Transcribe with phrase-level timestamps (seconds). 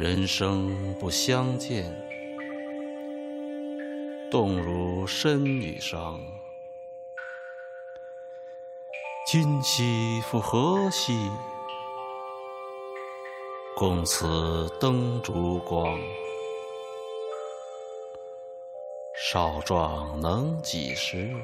[0.00, 1.84] 人生不相见，
[4.30, 6.20] 动如身与伤。
[9.26, 11.28] 今夕复何夕？
[13.74, 15.98] 共此灯烛光。
[19.16, 21.34] 少壮能几时？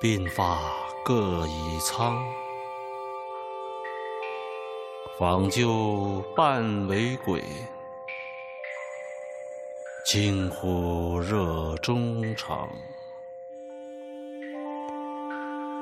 [0.00, 0.60] 鬓发
[1.04, 2.24] 各已苍。
[5.20, 7.44] 访旧半为鬼，
[10.02, 12.66] 惊呼热衷肠。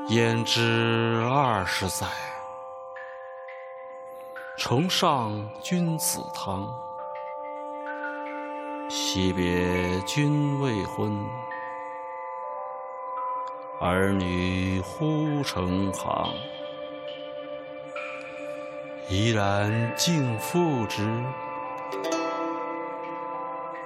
[0.08, 2.04] 焉知二十载，
[4.56, 6.68] 重上君子堂。
[8.88, 11.16] 惜别君未婚，
[13.80, 16.28] 儿女忽成行。
[19.10, 21.08] 怡然敬父之，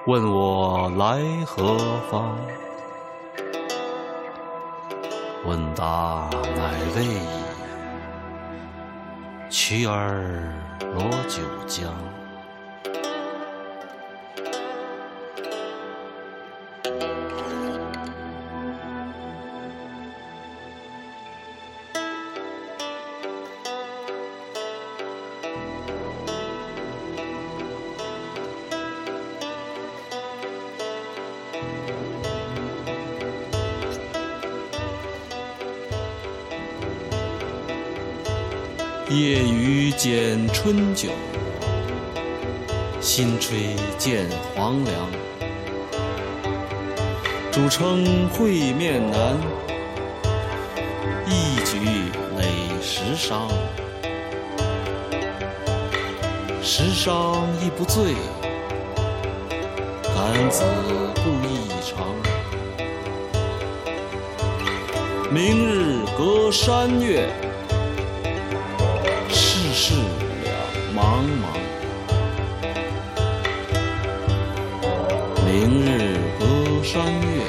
[0.04, 1.78] 问我来何
[2.10, 2.36] 方？
[5.44, 7.20] 问答乃未已，
[9.48, 10.52] 取尔
[10.92, 11.94] 罗九江。
[40.62, 41.08] 春酒，
[43.00, 44.94] 新炊见黄粱。
[47.50, 49.36] 主称会面难，
[51.26, 51.80] 一举
[52.38, 52.46] 累
[52.80, 53.48] 十觞。
[56.62, 58.14] 十觞亦不醉，
[60.14, 60.62] 敢子
[61.16, 62.06] 不异常。
[65.28, 67.28] 明日隔山岳。
[69.28, 69.94] 世事
[70.94, 71.56] 茫茫，
[75.46, 76.44] 明日隔
[76.84, 77.40] 山岳，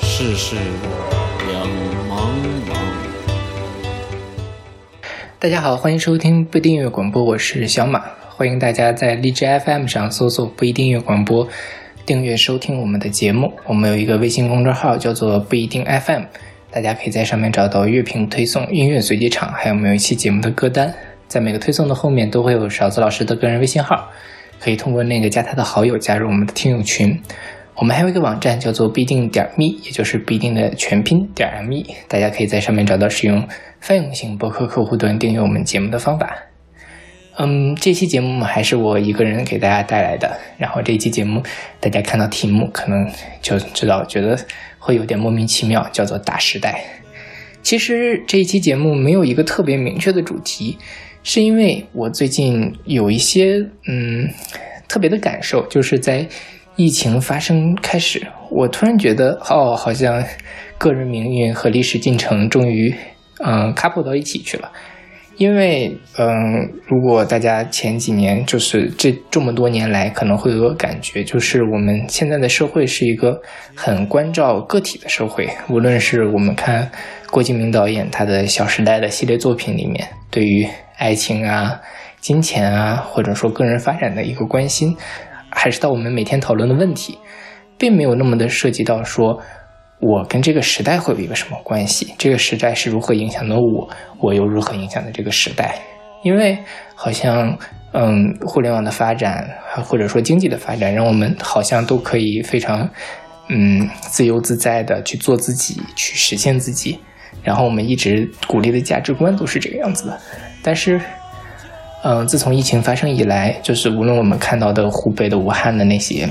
[0.00, 0.56] 世事
[1.46, 1.64] 两
[2.08, 2.26] 茫
[2.68, 2.74] 茫。
[5.38, 11.46] 大家好，欢迎收听不订阅广播，我是小马，欢迎大家在荔枝 FM 上搜索“不一定阅广播”，
[12.04, 13.52] 订阅收听我们的节目。
[13.66, 16.22] 我们有一个微信公众号，叫做“不一定 FM”。
[16.72, 20.92] 大家可以在上面找到乐评推送、音乐随机场，还有每一期节目的歌单。
[21.32, 24.10] 在每个推送的后面都会有勺子老师的个人微信号，
[24.60, 27.18] 可以通过那个加他的好友加入我们的听友群。
[27.74, 33.48] 我们还有一个网站叫做必定点 me，也就是必定的全拼点 me，大家可以在上面找到使用
[33.80, 36.36] 泛用型博客客户端订阅我们节目的方法。
[37.38, 40.38] 嗯，这期节目还是我一个人给大家带来的。
[40.58, 41.42] 然后这一期节目
[41.80, 43.10] 大家看到题目可能
[43.40, 44.38] 就知道，觉得。
[44.84, 46.82] 会有点莫名其妙，叫做大时代。
[47.62, 50.76] 其实这一期节目没有一个特别明确的主题，
[51.22, 54.28] 是因为我最近有一些嗯
[54.88, 56.26] 特别的感受，就是在
[56.76, 60.24] 疫情发生开始，我突然觉得哦，好像
[60.78, 62.94] 个人命运和历史进程终于
[63.44, 64.70] 嗯 couple 到一起去了。
[65.38, 73.40] 因为，嗯，如果大家前几年就是这这么多年来，可能会有个感觉，就是我们现在的社会是一个
[73.74, 75.48] 很关照个体的社会。
[75.70, 76.88] 无论是我们看
[77.30, 80.66] 郭敬明导演他的《小时代》的系列作品里面，对于
[80.96, 81.80] 爱情啊、
[82.20, 84.96] 金钱啊，或者说个人发展的一个关心，
[85.48, 87.16] 还是到我们每天讨论的问题，
[87.78, 89.40] 并没有那么的涉及到说。
[90.04, 92.12] 我跟这个时代会有一个什么关系？
[92.18, 93.88] 这个时代是如何影响的我？
[94.18, 95.76] 我又如何影响的这个时代？
[96.24, 96.58] 因为
[96.96, 97.56] 好像，
[97.92, 99.48] 嗯，互联网的发展，
[99.84, 102.90] 或者说经济的发展，让我们好像都可以非常，
[103.48, 106.98] 嗯，自由自在的去做自己，去实现自己。
[107.42, 110.20] 然后我们一直鼓励的价值观都是这个样子的。
[110.62, 111.00] 但是，
[112.04, 116.28] 嗯，自从疫情发生以来，就是无论我们看到的湖北的武汉的那些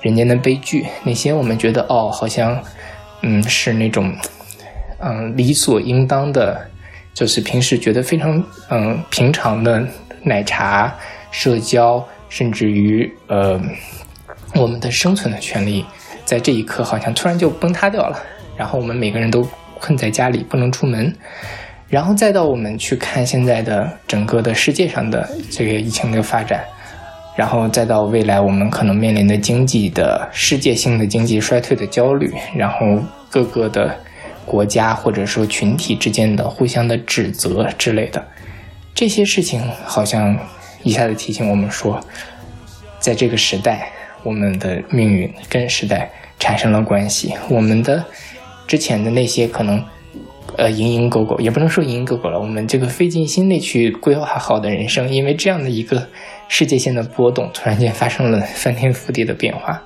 [0.00, 2.62] 人间的悲剧，那些我们觉得哦，好像。
[3.24, 4.12] 嗯，是那种，
[4.98, 6.60] 嗯，理所应当的，
[7.14, 9.86] 就是平时觉得非常嗯平常的
[10.24, 10.92] 奶茶、
[11.30, 13.62] 社交，甚至于呃
[14.56, 15.86] 我们的生存的权利，
[16.24, 18.20] 在这一刻好像突然就崩塌掉了。
[18.56, 19.48] 然后我们每个人都
[19.82, 21.12] 困在家里不能出门，
[21.88, 26.64] 然后再到我们去看现在的整个的世界上的这个疫情的发展。
[27.34, 33.98] 然后再到未来，我们可能面临的经济的世界性的经济衰退的焦虑，然后各个的
[34.44, 38.22] 国家或者说群体之间的互相的指责之类的，
[38.94, 40.38] 这些事情好像
[40.82, 41.98] 一下子提醒我们说，
[43.00, 43.90] 在这个时代，
[44.22, 47.32] 我们的命运跟时代产生了关系。
[47.48, 48.04] 我们的
[48.66, 49.82] 之前的那些可能，
[50.56, 56.06] 呃，蝇营狗苟，也不能说蝇营狗苟了，我们这个费尽心力去规划好的人生，因为这样的一个
[56.48, 59.82] 世界线的波动，突然间发生了翻天覆地的变化。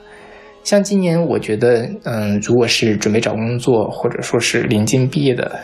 [0.64, 5.60] 像今年，我觉得，嗯，如果是准备找工作，或者说是临近毕业的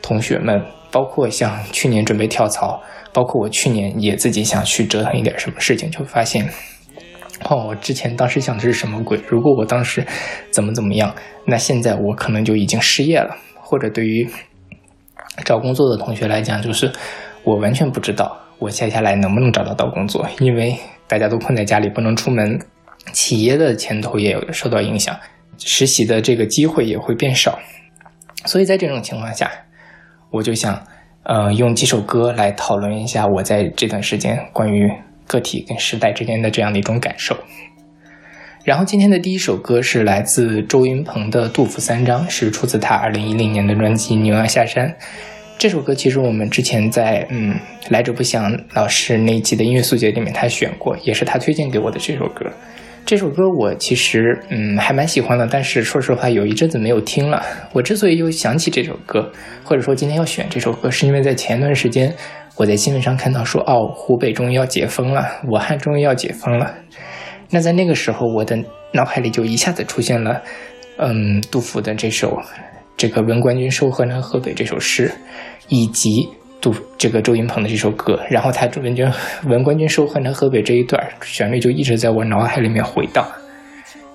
[0.00, 0.58] 同学们，
[0.90, 2.82] 包括像去年准备跳槽，
[3.12, 6.48] 包括我去年也自己想去折腾一点什么事情，就发现，
[7.48, 9.20] 哦，我之前当时想的是什么鬼？
[9.28, 10.06] 如果我当时
[10.50, 11.14] 怎么怎么样，
[11.46, 13.36] 那现在我可能就已经失业了。
[13.62, 14.28] 或者对于
[15.44, 16.90] 找工作的同学来讲，就是
[17.44, 20.76] 我完全不知道我接下来能不能找得到工作，因为
[21.06, 22.58] 大家都困在家里，不能出门。
[23.12, 25.18] 企业的前途也有受到影响，
[25.56, 27.58] 实习的这个机会也会变少，
[28.44, 29.50] 所以在这种情况下，
[30.30, 30.84] 我就想，
[31.22, 34.86] 呃，用几首歌来讨论一下我在这段时间关于
[35.30, 37.36] 个体跟时代之间的这样的一种感受。
[38.64, 44.88] 然后今天的第一首歌是来自周云鹏的《杜甫三章》，是出自他二零一零年的专辑《牛羊下山》。
[45.56, 47.54] 这首歌其实我们之前在嗯
[47.90, 52.50] 来者不祥老师那一期的音乐速解里面他选过，也是他推荐给我的这首歌。
[53.06, 57.42] 这首歌我其实嗯还蛮喜欢的，但是说实话有一阵子没有听了。
[57.72, 59.32] 我之所以又想起这首歌，
[59.64, 62.14] 或者说今天要选这首歌，是因为在前一段时间
[62.60, 66.74] 我在新闻上看到说，哦，湖北终于要解封了，武汉终于要解封了。
[67.48, 68.54] 那在那个时候，我的
[68.92, 70.42] 脑海里就一下子出现了，
[70.98, 72.38] 嗯，杜甫的这首
[72.98, 75.10] 这个“闻官军收河南河北”这首诗，
[75.68, 76.28] 以及。
[76.60, 79.10] 杜这个周云鹏的这首歌，然后他文君
[79.46, 83.26] 文官军收河南河北这一段旋律就一直在我脑海里面回荡，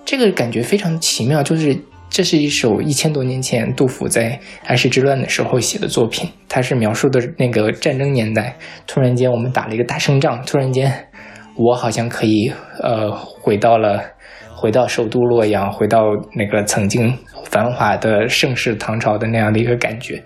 [0.06, 1.76] 这个感觉非常奇妙，就是
[2.16, 8.56] 这是一首一千多年前杜甫在安史之乱的时候写的作品，它是描述的那个战争年代，
[8.88, 11.10] 突然间我们打了一个大胜仗，突然间
[11.58, 12.50] 我好像可以
[12.82, 14.02] 呃回到了
[14.56, 16.04] 回到首都洛阳，回到
[16.38, 17.14] 那个曾经
[17.50, 20.24] 繁华的盛世唐朝的那样的一个感觉，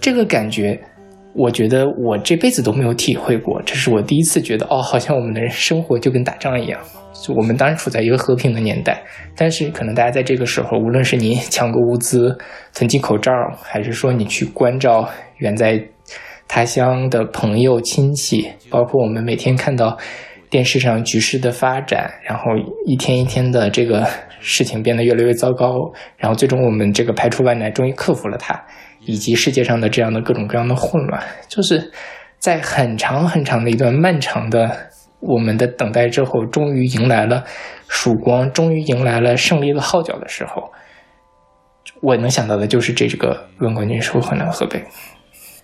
[0.00, 0.80] 这个感觉。
[1.34, 6.80] 我觉得我这辈子都没有体会过，这是我第一次觉得哦，好像我们的生活就跟打仗一样。
[7.12, 9.02] 就我们当然处在一个和平的年代，
[9.36, 12.36] 但是可能大家在这个时候，无论是你抢购物资、
[12.74, 13.32] 囤积口罩，
[13.62, 15.08] 还是说你去关照
[15.38, 15.82] 远在
[16.46, 19.96] 他乡的朋友亲戚，包括我们每天看到
[20.54, 22.44] 电视上局势的发展，然后
[22.86, 24.06] 一天一天的这个
[24.38, 28.54] 事情变得越来越糟糕，然后最终我们这个排除万难，终于克服了它。
[29.00, 31.90] 以及世界上的这样的各种各样的混乱，就是
[32.38, 34.70] 在很长很长的一段漫长的
[35.18, 37.42] 我们的等待之后，终于迎来了
[37.88, 40.70] 曙光，终于迎来了胜利的号角的时候，
[42.00, 44.84] 我能想到的就是这个“问冠军收河南河北”。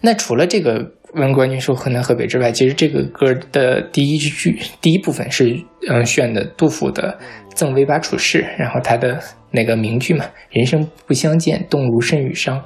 [0.00, 7.18] 那除了这个“问官军收河南河北”之外，其实这个歌的第一句第一部分是嗯选的杜甫的
[7.54, 12.62] 《赠韦拔处士》，然后他的那个名句嘛：“人生不相见，动如参与商。”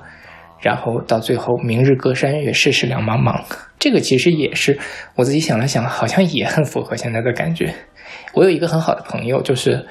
[0.63, 3.45] 然后到最后，明日隔山岳，世事两茫茫。
[3.79, 4.79] 这个其实也是
[5.15, 7.75] 我自己想了想，好像也很符合现在的感觉。
[8.33, 9.87] 我有一个很好的朋友，就是，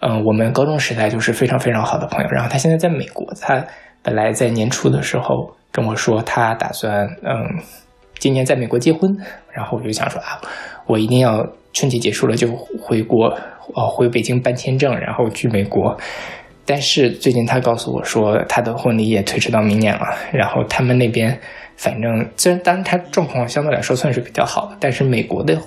[0.00, 2.28] 嗯，我们高中时代就是非常非常好的朋友。
[2.30, 3.64] 然后他现在在美国，他
[4.02, 7.58] 本来在年初的时候跟我说，他打算嗯，
[8.18, 9.10] 今年在美国结婚。
[9.50, 10.40] 然后我就想说啊，
[10.86, 12.48] 我一定要春节结束了就
[12.80, 13.26] 回国，
[13.74, 15.98] 哦，回北京办签证，然后去美国。
[16.64, 20.06] 但是最近他告诉我说，他的婚礼也推迟到明年了。
[20.32, 21.38] 然后他们那边，
[21.76, 25.58] 反正虽然当然他状况相对来说算是比较好，但是美国的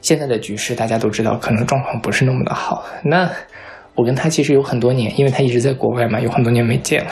[0.00, 2.84] 现在的局势大家都知道，可能状况不是那么的好。
[3.04, 3.30] 那
[3.94, 7.10] 我跟他其实有很多年，因为他一直在国外嘛，有很多年没见了，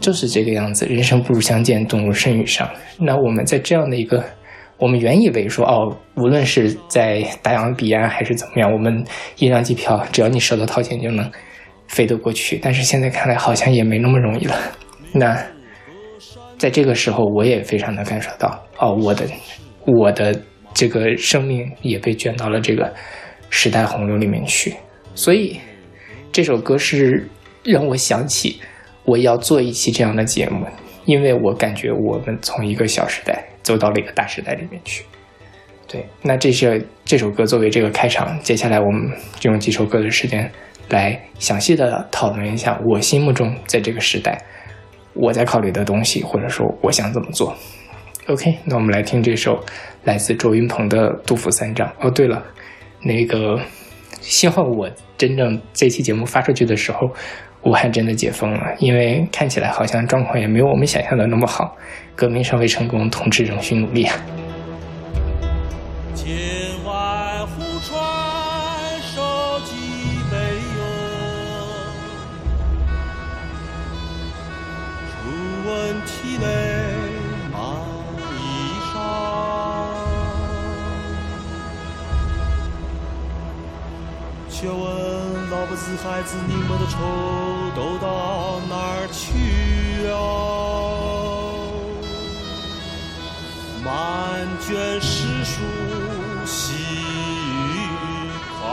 [0.00, 0.86] 就是这个样子。
[0.86, 2.68] 人生不如相见，动如参与商。
[2.98, 4.24] 那我们在这样的一个，
[4.78, 9.04] 我们原以为说哦，无论是在大洋彼岸还是怎么样，我们
[9.38, 11.30] 一张机票，只要你舍得掏钱就能。
[11.88, 14.56] 飞得过去，但是现在看来好像也没那么容易了。
[15.12, 15.40] 那
[16.58, 19.24] 在这个时候，我也非常的感受到，哦，我的
[19.86, 20.36] 我的
[20.74, 22.92] 这个生命也被卷到了这个
[23.50, 24.74] 时代洪流里面去。
[25.14, 25.60] 所以
[26.32, 27.24] 这首歌是
[27.62, 28.60] 让我想起
[29.06, 30.66] 我要做一期这样的节目，
[31.04, 35.04] 因为我感觉我们从一个小时代走到了一个大时代里面去。
[35.88, 40.50] 对，那这是这首歌作为这个开场，接下来我们就用几首歌的时间。
[40.88, 44.40] 来详细的讨论一下我心目中在这个时代
[45.14, 47.52] 我在考虑的东西，或者说我想怎么做。
[48.28, 49.58] OK，那我们来听这首
[50.04, 51.88] 来自周云鹏的《杜甫三章》。
[51.98, 52.40] 哦，对了，
[53.02, 53.60] 那个
[54.20, 57.10] 希望我真正这期节目发出去的时候，
[57.66, 61.76] 武汉真的解封了，因为看起来好像状况也没有我们想象的那么好。
[62.14, 64.14] 革命尚未成功，同志仍需努力啊！
[66.14, 66.28] 秦
[66.84, 68.15] 淮湖川。
[85.86, 86.98] 子孩子，你们的愁
[87.76, 90.10] 都到哪儿去了？
[93.84, 93.88] 满
[94.66, 95.62] 卷诗书
[96.44, 97.54] 细雨
[98.58, 98.66] 狂，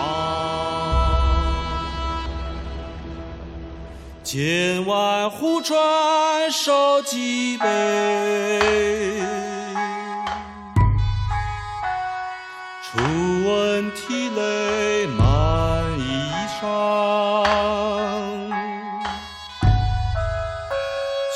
[4.24, 5.78] 剑外忽传
[6.52, 7.64] 少几杯。
[12.82, 12.98] 初
[13.46, 14.42] 闻涕泪
[16.64, 18.50] 衣裳，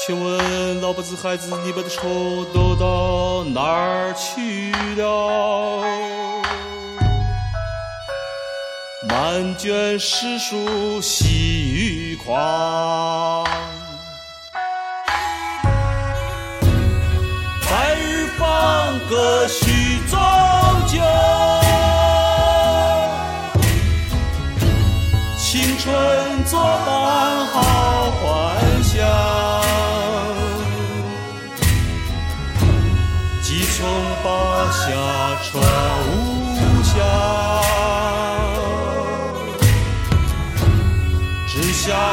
[0.06, 5.84] 且问老婆子孩子，你们的愁都到哪儿去了？
[9.10, 11.26] 满卷诗书喜
[11.74, 13.46] 欲狂，
[17.70, 19.48] 白日放歌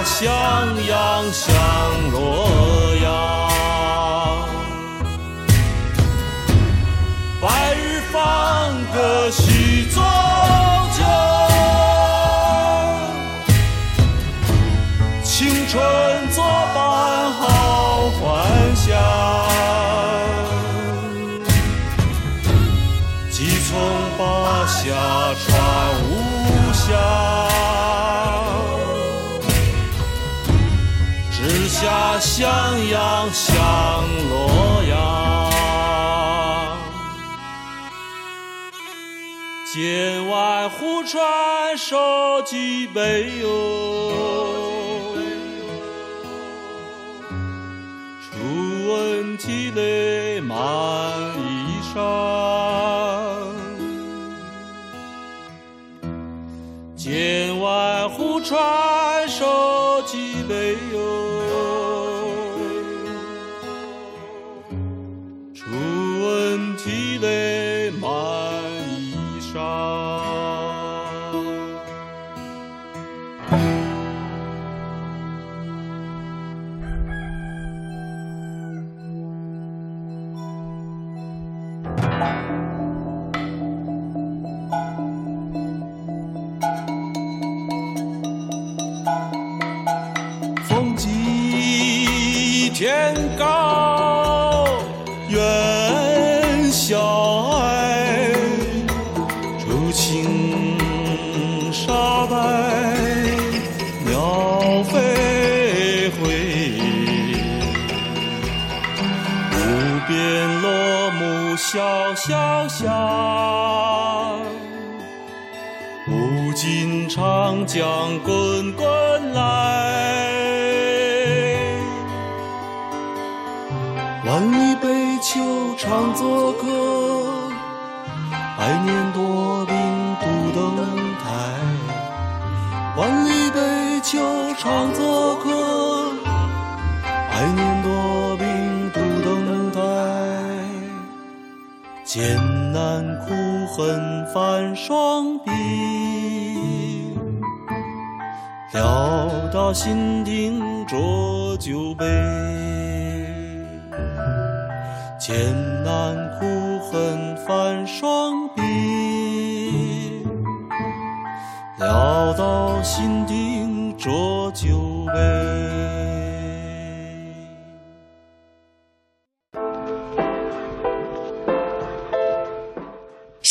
[0.04, 0.26] 襄
[0.86, 2.48] 阳向洛
[3.02, 3.48] 阳。
[7.40, 9.30] 白日放歌
[33.24, 34.92] 阳向洛阳。
[39.72, 41.22] 剑外忽传
[41.76, 45.16] 收几杯哟，
[48.20, 50.54] 初闻涕泪满
[51.38, 51.96] 衣裳。
[56.94, 61.33] 剑外忽传收几杯哟，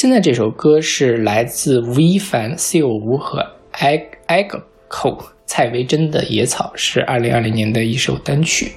[0.03, 3.39] 现在这首歌是来自吴亦凡、C 有吴和
[3.71, 8.73] e g Echo 蔡维真的《野草》，是二零二零年的一首单曲。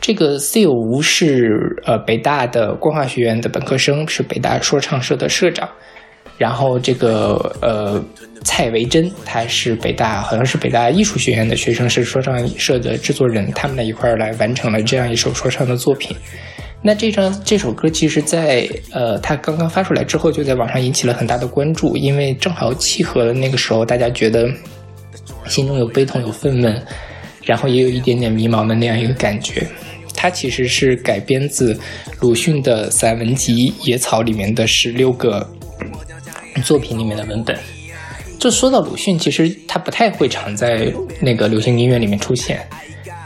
[0.00, 5.68] 这个 C 有吴是呃北大的光华学院的本科生，是北大说唱社的社长。
[6.38, 8.04] 然后这个呃
[8.42, 16.16] 蔡维真，他是北大好像是北大艺术学院的学生，是说唱社的制作人，他们俩一块儿来完成了这样一首说唱的作品。
[16.80, 24.48] 那这张这首歌，其实在呃，它刚刚发出来之后，就在网上引起了很大的关注，因为正好契合了那个时候大家觉得
[25.46, 26.80] 心中有悲痛、有愤懑，
[27.42, 29.66] 然后也有一点点迷茫的那样一个感觉。
[30.14, 31.78] 它其实是改编自
[32.20, 35.48] 鲁迅的散文集《野草》里面的十六个
[36.64, 37.56] 作品里面的文本。
[38.38, 42.64] 就说到鲁迅，其实他不太会常在那个流行音乐里面出现。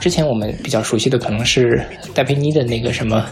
[0.03, 1.81] 之前我们比较熟悉的可能是
[2.13, 3.25] 戴佩妮的那个什么，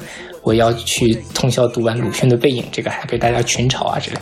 [0.44, 4.16] 我要去通宵读完鲁迅的《背影》，这个还被大家群嘲啊之类。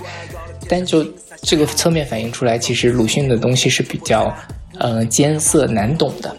[0.66, 1.04] 但就
[1.42, 4.34] 这个侧面反映出来，其实鲁迅的东西是比较，
[4.78, 6.34] 呃，艰涩难懂的。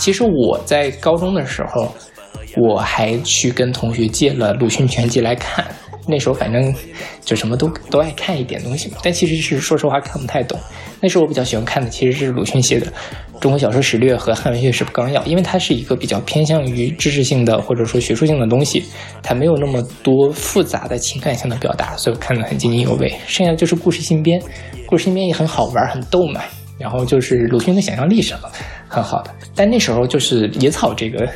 [0.00, 1.94] 其实我在高中的时候，
[2.56, 5.64] 我还去跟同学借了鲁迅全集来看。
[6.06, 6.74] 那时候反正
[7.20, 10.58] 就什么都都爱看一点东西嘛，但其实是说实话看不太懂。
[11.00, 12.86] 那时候我比较喜欢看的其实是鲁迅写的
[13.40, 18.84] 《中国小说史略》和《汉文学史纲要》，因为它是一个比较偏向于知识性的或者说学术性的东西，
[19.22, 23.12] 它没有那么多复杂的情感性的表达，所以我看得很津津有味。
[23.26, 24.40] 剩下就是故事新编，
[24.86, 26.40] 故事新编也很好玩，很逗嘛。
[26.78, 28.34] 然后就是鲁迅的想象力是
[28.88, 31.28] 很好的，但那时候就是野草这个。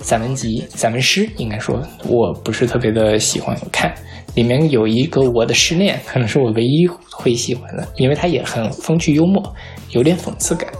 [0.00, 3.92] 散文集、散文诗，应该说我不是特别的喜欢看。
[4.34, 9.42] 里面有一个《我的失恋》，可能是我唯一会喜欢的，因为它也很风趣幽默，
[9.92, 10.70] 有点讽刺感。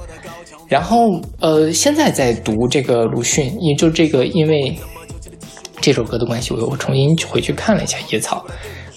[0.69, 4.77] 然后，呃，现在在读这个鲁迅，也就这个，因为
[5.81, 8.45] 这首歌的关系，我又重新回去看了一下《野草》，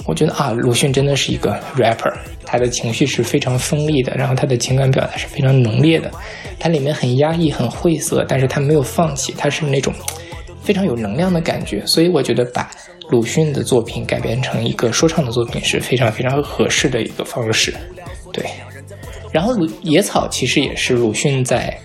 [0.10, 2.12] 我觉得啊，鲁迅真的是一个 rapper，
[2.44, 6.10] 他的情绪是非常锋利的，然后他的情感表达是非常浓烈的。
[6.58, 9.94] 它里面很压抑、很晦涩，但是他没有放弃，他是那种
[10.64, 11.86] 非常有能量的感觉。
[11.86, 12.72] 所以我觉得把
[13.12, 17.72] 鲁迅的作品改编成一个说唱的作品是非常非常合适的一个方式。
[18.34, 18.44] 对，
[19.32, 21.78] 然后野草其实也是鲁迅在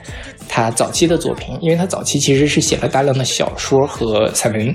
[0.48, 4.74] 他早期的作品，因为他早期其实是写了大量的小说和散文，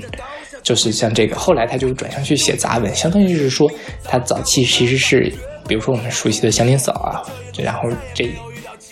[0.70, 3.68] 就是像这个，后来他就转向去写杂文，相当于就是说
[4.04, 5.34] 他早期其实是，
[5.68, 7.26] 比如说我们熟悉的祥林嫂啊，
[7.58, 8.30] 然后这。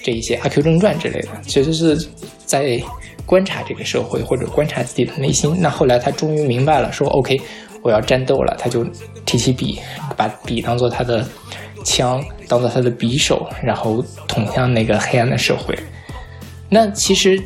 [0.03, 1.97] 这一些《阿 Q 正传》之类的，其实是
[2.45, 2.81] 在
[3.25, 5.53] 观察这个社会或者观察自己的内心。
[5.59, 7.37] 那后来他终于明白了，说 OK，
[7.81, 8.85] 我要战斗了，他就
[9.25, 9.81] 提起笔，
[10.15, 11.27] 把笔当做他的
[11.83, 15.77] 枪，当做他的匕首，然后捅向那个黑暗的社会。
[16.69, 17.37] 那其实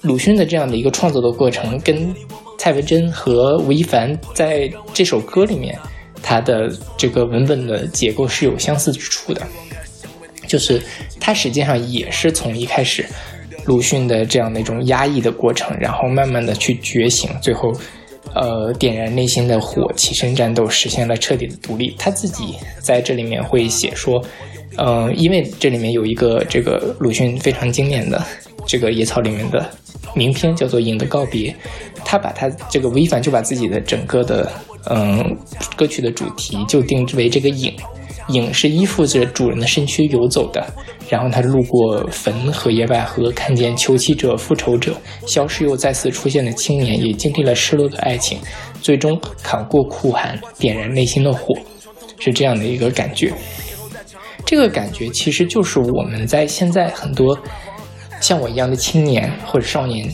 [0.00, 2.14] 鲁迅的这样的一个创作的过程，跟
[2.58, 5.78] 蔡文珍和吴亦凡在这首歌里面
[6.22, 9.40] 他的这个文本的结构是有相似之处的。
[10.46, 10.80] 就是
[11.20, 13.04] 他实际上也是从一开始，
[13.66, 17.70] 鲁迅的这样的一种压抑的过程，然后慢慢的去觉醒，最后，
[18.34, 21.94] 呃，点燃内心的火，起身战斗，实现了彻底的独立。
[21.98, 24.24] 他自己在这里面会写说，
[24.78, 28.24] 嗯，因为这里面有一个这个鲁迅非常经典的
[28.66, 29.68] 这个野草里面的
[30.14, 31.50] 名篇，叫做《影的告别》，
[32.10, 34.50] 他把他这个吴亦凡就把自己的整个的
[34.88, 35.36] 嗯
[35.76, 37.70] 歌曲的主题就定制为这个影。
[38.28, 40.66] 影是依附着主人的身躯游走的，
[41.10, 44.94] 然后他路过坟和野百合，看见求妻者、复仇者，
[45.26, 48.38] 消失又再次出现的青年，也经历了失落的爱情，
[48.82, 51.54] 最终扛过酷寒，点燃内心的火，
[52.18, 53.32] 是这样的一个感觉。
[54.44, 57.38] 这个感觉其实就是我们在现在很多
[58.20, 60.06] 像我一样的青年或者少年，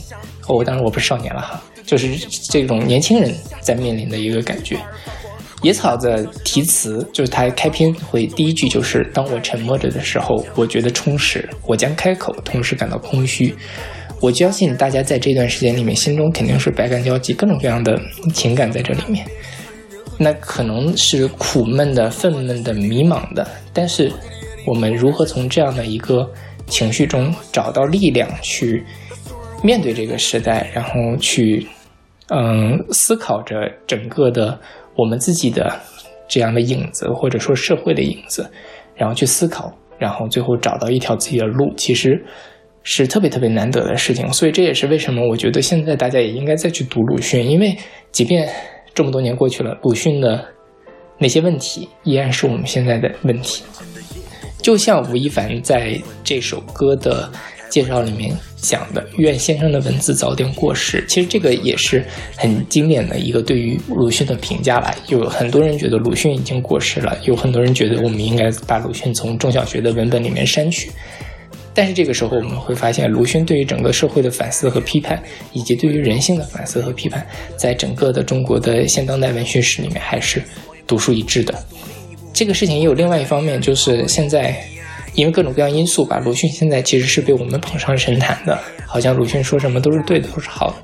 [0.47, 2.15] 哦，当然我不是少年了哈，就是
[2.49, 4.77] 这种年轻人在面临的一个感觉。
[5.61, 13.55] 野草的题词就是他开篇会第一句就是当我沉默着的时候，我觉得充实，我将开口，同时感到空虚。
[14.21, 17.99] 我相信大家在这段时间里面，心中肯定是百感交集，各种各样的
[18.33, 19.25] 情感在这里面。
[20.17, 24.11] 那可能是苦闷的、愤懑的、迷茫的，但是
[24.65, 26.29] 我们如何从这样的一个
[26.67, 28.83] 情绪中找到力量，去
[29.65, 31.67] 面对这个时代，然后去
[32.29, 33.55] 嗯思考着
[33.87, 34.59] 整个的。
[34.97, 35.77] 我们自己的
[36.25, 38.49] 这样的影子，或者说社会的影子，
[38.95, 42.23] 然后去思考，然后最后找到一条自己的路，其实
[42.81, 44.31] 是特别特别难得的事情。
[44.31, 47.77] 所以这也是为什么我觉得现在大家也应该再去读鲁迅，因为
[48.13, 48.47] 即便
[48.93, 50.45] 这么多年过去了，鲁迅的
[51.17, 53.65] 那些问题依然是我们现在的问题。
[54.61, 57.29] 就像吴亦凡在这首歌的。
[57.75, 62.05] 介绍里面讲的“愿先生的文字早点过时”，其实这个也是
[62.37, 64.95] 很经典的一个对于鲁迅的评价了。
[65.09, 70.89] 有很多人觉得鲁迅已经过时了，有很多人觉得我们应该把鲁迅从中小学的文本里面删去。
[71.73, 80.41] 但是这个时候我们会发现，鲁迅对于整个社会的反思和批判，以及对于人性的反思和批判，在整个的中国的现当代文学史里面还是
[80.87, 81.53] 独树一帜的。
[82.31, 84.55] 这个事情也有另外一方面，就是现在。
[85.15, 90.75] 因为各种各样因素吧，鲁迅现在其实是被我们捧上神坛的，好像鲁迅说什么都是对的，都是好的。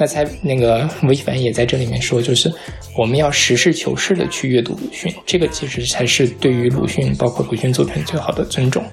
[0.00, 2.48] 那才那个吴亦凡也在这里面说，就是
[2.96, 8.84] 我们要实事求是的去阅读鲁迅，这个其实才是对于鲁迅，包括鲁迅作品最好的尊重。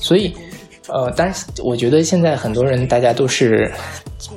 [0.00, 0.32] 所以，
[0.88, 3.70] 呃，当然，我觉得现在很多人大家都是，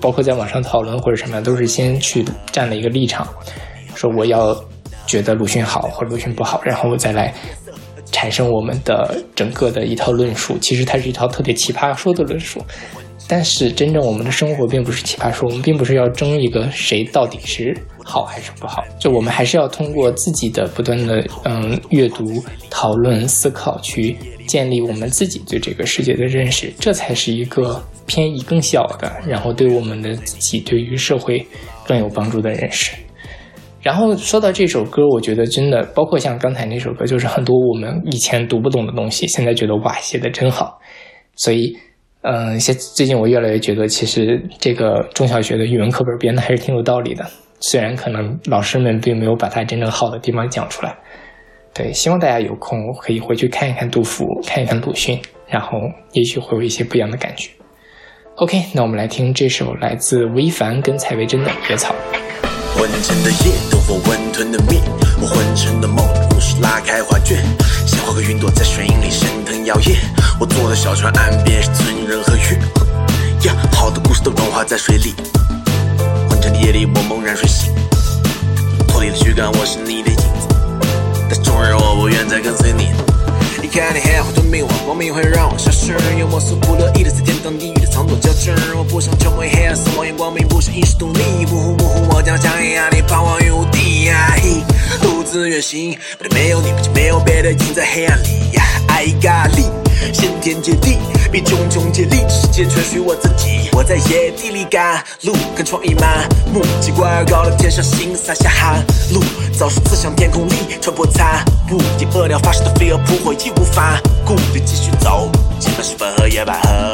[0.02, 3.26] 包括在网上讨论或者什么，都是先去站了一个立场，
[3.96, 4.54] 说我要
[5.08, 7.34] 觉得鲁迅好或者鲁迅不好，然后我再来。
[8.12, 10.58] 产生我们的整个的一套论述。
[10.60, 12.64] 其实它是一套特别奇葩说的论述。
[13.28, 24.18] 但是真正我们的生活并不是奇葩说，我们并不是要争一个谁到底是好还是不好，就我们还是要通过自己的不断的嗯阅读、讨论、思考，去
[24.48, 31.46] 建立我们自己对这个世界的认识，这才是一个偏移更小的，然后对我们的自己、对于社会
[31.86, 32.94] 更有帮助的认识。
[33.82, 40.80] 然后说到这首歌，我觉得真的包括像刚才那首歌，就是很多我们以前读不懂的东西，现在觉得哇写的真好，
[41.36, 41.78] 所以。
[42.22, 47.26] 嗯，现最近我越来越觉得，其实这个中小学的语文课本编的还是挺有道理的。
[47.62, 50.94] 虽然可能老师们并没有把它真正好的地方讲出来。
[51.74, 55.80] 对，希望大家有空可以回去看一看杜甫，看一看鲁迅，然后
[56.12, 57.52] 也许会有一些不一样的感觉。
[58.36, 61.96] OK，那我们来听这首来自吴亦凡跟蔡维珍的《野草》。
[62.76, 64.82] 昏沉的夜，灯火温吞的灭，
[65.20, 67.44] 我昏沉的梦，故事拉开画卷，
[67.86, 69.98] 鲜花和云朵在水影里升腾摇曳。
[70.40, 72.60] 我坐的小船岸边是村人和月，
[73.44, 75.16] 呀，好多故事都融化在水里。
[76.30, 77.74] 昏沉的夜里，我猛然睡醒，
[78.88, 80.48] 脱离了躯干，我是你的影子，
[81.30, 82.92] 但终日我不愿再跟随你。
[83.72, 85.94] 离开你黑暗会迷惘，光明会让我消失。
[86.18, 88.52] 有我所不乐意的，在天堂地狱的藏躲交织。
[88.76, 91.46] 我不想成为黑暗，死亡眼光明不想一时独立。
[91.46, 94.10] 模糊模糊，我将将压力彷徨于无底。
[95.04, 95.96] 独自远行，
[96.32, 98.58] 没有你，不就没有别的影在黑暗里。
[99.00, 99.64] I got 力，
[100.12, 100.98] 先天接地，
[101.32, 103.70] 比茕茕孑立，世界全属我自己。
[103.72, 109.22] 我在野地里赶路，跟创意满目，奇怪而高的天上星洒下寒露，
[109.58, 115.32] 早树刺向天空里，穿破残雾，敌恶鸟发射的飞蛾扑火，义无反顾地继续走。
[115.62, 116.94] 前面是粉和野百合，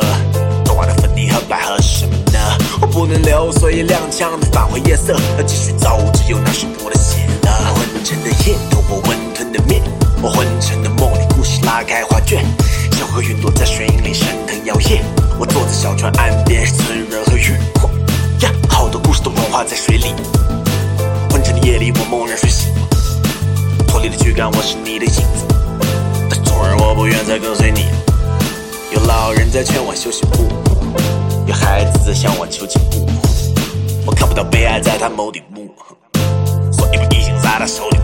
[0.63, 2.39] 冬花的粉底和百合是什么呢？
[2.81, 7.73] 我不能留，所以踉跄地返回夜色，而继续走，只有那是我的血了。
[7.73, 9.81] 昏沉的夜，透过温吞的面，
[10.21, 12.43] 我昏沉的梦里，故事拉开画卷，
[12.91, 14.99] 小河云朵在水影里升腾摇曳。
[15.37, 17.93] 我坐在小船岸边，是村人和月光
[18.41, 20.13] 呀，好多故事都融化在水里。
[21.29, 22.73] 昏沉的夜里，我猛然睡醒，
[23.87, 25.45] 脱离了躯干，我是你的影子，
[26.29, 27.85] 但纵然我不愿再跟随你。
[28.91, 30.47] 有老人在劝我休息不，
[31.45, 33.05] 有孩子在向我求情不，
[34.05, 35.69] 我看不到悲哀在他眸底目，
[36.71, 37.97] 所以我已经在他手里。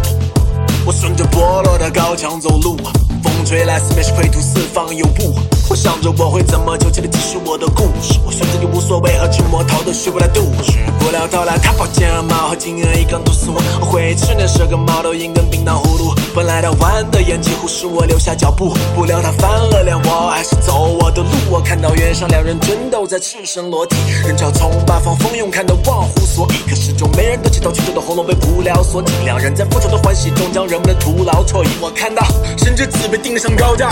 [0.84, 2.76] 我顺着剥落的高墙走路，
[3.24, 5.38] 风吹来，四面是灰土，四方有雾。
[5.70, 10.74] 我想着我会怎么求气的继续我的故事，我选择你无所谓和寂寞，逃都学不来度日。
[11.00, 13.62] 不料到来，他宝剑矛和金刃一根毒死我。
[13.80, 16.16] 我回忆吃那十个猫头鹰跟冰糖葫芦。
[16.34, 21.30] 本来他弯的眼几乎使我留下脚步，不料他翻了脸，我还是走我的路。
[21.50, 26.70] 我看到原上两人争斗在赤身裸体，人潮从八方蜂拥，看得忘乎所以。
[26.70, 29.14] 可始终没人得起头，曲折的喉咙被无聊锁紧。
[29.26, 31.68] 两人在复仇的欢喜中将人们的徒劳错意。
[31.82, 32.26] 我看到
[32.58, 33.90] 神之子被钉上高架。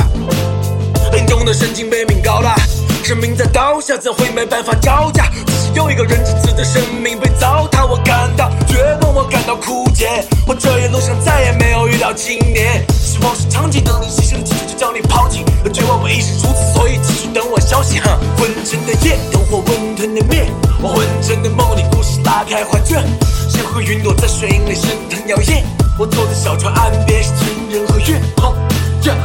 [1.11, 2.55] 林中的神经被命高大，
[3.03, 5.25] 生命在刀下怎会没办法招架？
[5.73, 10.07] 又一个人质子的生命被糟蹋，我感到绝望，我感到枯竭。
[10.47, 15.43] 我这一路上再也没有遇到青年，希望是长期等你牺牲，几次就将你抛弃。
[15.63, 17.99] 而绝望我已是如此，所以继续等我消息。
[18.37, 20.45] 昏沉的夜，灯火温吞的灭，
[20.81, 23.03] 我昏沉的梦里，故事拉开画卷，
[23.49, 25.63] 仙和云朵在水影里升腾摇曳。
[25.97, 28.53] 我坐在小船岸边，是情人和月光。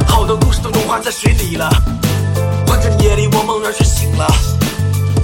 [0.06, 1.68] 好多故事都融化在水里了。
[2.66, 4.26] 昏沉的夜里，我猛然睡醒了，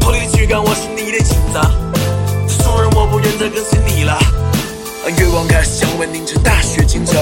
[0.00, 1.60] 脱离躯干，我是你的镜子。
[2.48, 4.18] 俗人，我不愿再跟随你了。
[5.18, 7.16] 月光开始降温，凝成大雪倾城，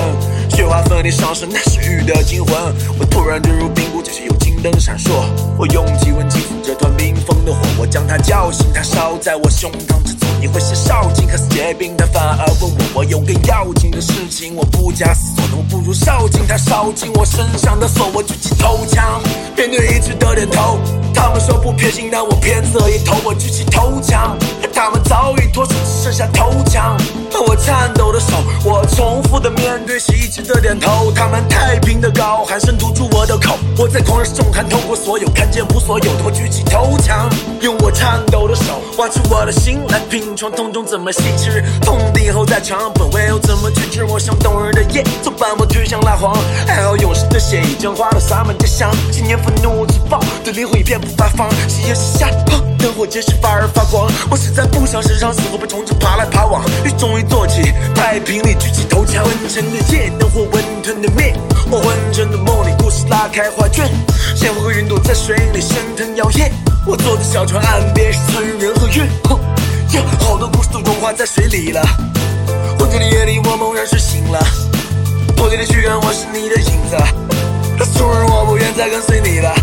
[0.50, 2.54] 雪花粉你上升，那是雨的惊魂。
[2.98, 5.10] 我突然坠入冰谷，就是有金灯闪烁。
[5.56, 10.28] 我用体温轻抚这团冰封的火，我将它叫醒，它烧在我胸膛之中。
[10.40, 19.20] 你会写烧尽，可是结冰，他反而问我，我有个要紧的事情，我不假思索，我不如烧尽它，烧尽我身上的锁，我举起头枪，
[19.56, 20.78] 面对一致的点头。
[21.14, 24.38] 他们说不偏心，但我偏侧一头，我举起头枪，
[24.72, 26.96] 他们早已脱手，只剩下头枪。
[27.46, 28.26] 我颤抖的手，
[28.64, 31.12] 我重复的面对，是一直的点头。
[31.12, 37.28] 他们太平的高喊声堵住我的口，我在狂热中看透过所有，看见无所有的我举起头枪，
[37.60, 40.27] 用我颤抖的手挖出我的心来拼。
[40.36, 41.62] 创痛中怎么细吃？
[41.82, 44.04] 痛定后再强，本位又怎么去治？
[44.04, 46.36] 我像冬日的夜，总把我推向蜡黄。
[46.66, 48.90] 还好勇士的血已将花朵洒满街巷。
[49.10, 51.48] 今年愤怒自爆的灵魂已遍布八方。
[51.68, 52.28] 夕阳西下，
[52.78, 54.10] 灯火结实发而发光。
[54.30, 56.62] 我实在不想时常死后被虫子爬来爬往。
[56.84, 59.24] 雨终于坐起，太平里举起头枪。
[59.24, 61.34] 昏沉的夜，灯火温吞的灭。
[61.70, 63.86] 我昏沉的梦里，故事拉开画卷。
[64.36, 66.50] 鲜花和云朵在水里升腾摇曳。
[66.86, 69.06] 我坐在小船岸边，是村人和月。
[70.20, 71.82] 好多故事都融化在水里了。
[72.78, 74.38] 昏睡的夜里，我猛然睡醒了，
[75.36, 76.96] 破碎的躯干，我是你的影子。
[77.94, 79.54] 昨日我不愿再跟随你了。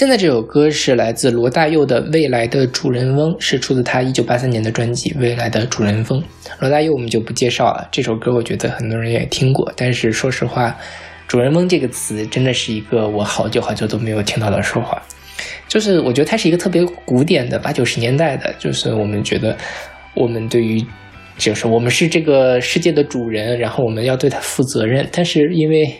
[0.00, 6.18] 现在这首歌是来自罗大佑的《未来的主人翁》，是出自他一九八三年的专辑《未来的主人翁》。
[6.58, 10.74] 罗大佑我们就不介绍了，这首歌我觉得很多人也听过，但是说实话
[11.28, 15.02] ，“主人翁”这个词真的是一个我好久好久都没有听到的说话。
[15.68, 19.54] 就是我觉得它是一个特别古典的八九十年代的，就是我们觉得
[20.14, 20.82] 我们对于
[21.36, 25.94] 就是我们是这个世界的主人，然后我们要对它负责任，但是因为。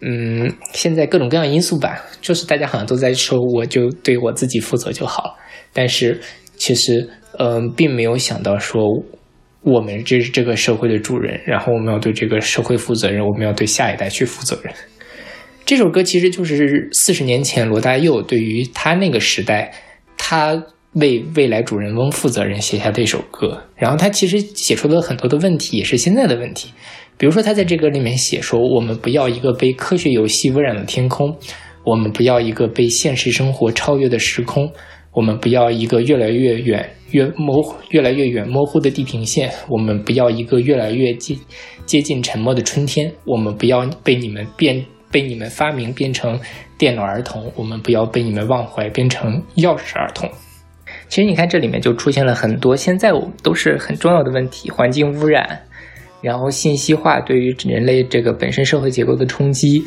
[0.00, 5.36] 嗯，现在各种各样因素吧，就是大家好像都在说，我就对我自己负责就好。
[5.72, 6.20] 但是
[6.56, 7.08] 其实，
[7.38, 8.82] 嗯，并没有想到说，
[9.62, 14.72] 我们这是这个社会的主人，然后我们要对这个社会负责任，我们要对下一代去负责任。
[15.64, 19.72] 这首歌其实就是四十年前罗大佑对于他那个时代，
[20.16, 23.64] 他为未来主人翁负责任写下的一首歌。
[23.76, 26.72] 然后他其实写出了很多的问题，也是现在的问题。
[27.18, 31.36] 比如说，他在这个里面写说：“我们不要一个被科学游戏污染的天空，
[31.82, 34.70] 我们不要一个被现实生活超越的时空，
[35.12, 41.36] 我们不要一个越来越远、越模、越来越远模糊的地平线，我们不要一个越来越接
[41.84, 46.38] 接近沉默的春天，我们不要被你们变被你们发明变成
[46.78, 50.30] 电脑儿童，我们不要被你们忘怀变成钥匙儿童。”
[51.08, 55.58] 其实你看，这里面就出现了很多现在我们都是很重要的问题：环境污染。
[56.20, 59.84] 然后信息化对于人类这个本身社会结构的冲击，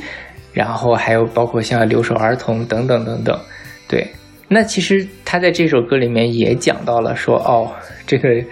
[0.54, 3.40] 然后还有包括像留守儿童等等等等，
[3.88, 4.08] 对，
[4.48, 7.72] 那其实他在这首歌里面也讲到了说，哦，
[8.06, 8.44] 这个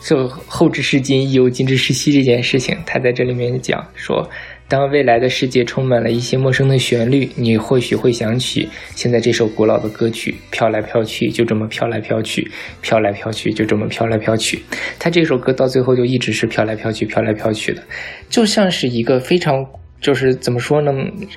[0.00, 4.28] 就后知是今，亦犹今知视昔这件事情，他在这里面讲说。
[4.68, 12.50] 当未来的世界充满了一些陌生的旋律，你或许会想起现在这首古老的歌曲，飘来飘去，就这么飘来飘去，
[12.82, 14.62] 飘来飘去，就这么飘来飘去。
[14.98, 17.82] 他这首歌到最后就一直是飘来飘去，飘来飘去的，
[18.28, 19.64] 就像是一个非常
[20.02, 20.92] 就是怎么说呢，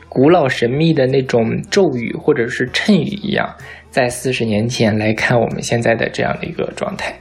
[0.09, 3.55] 古老神秘的那种咒语或者是谶语一样，
[3.89, 7.17] 在四十年前来看我们现在的这样的一个状态。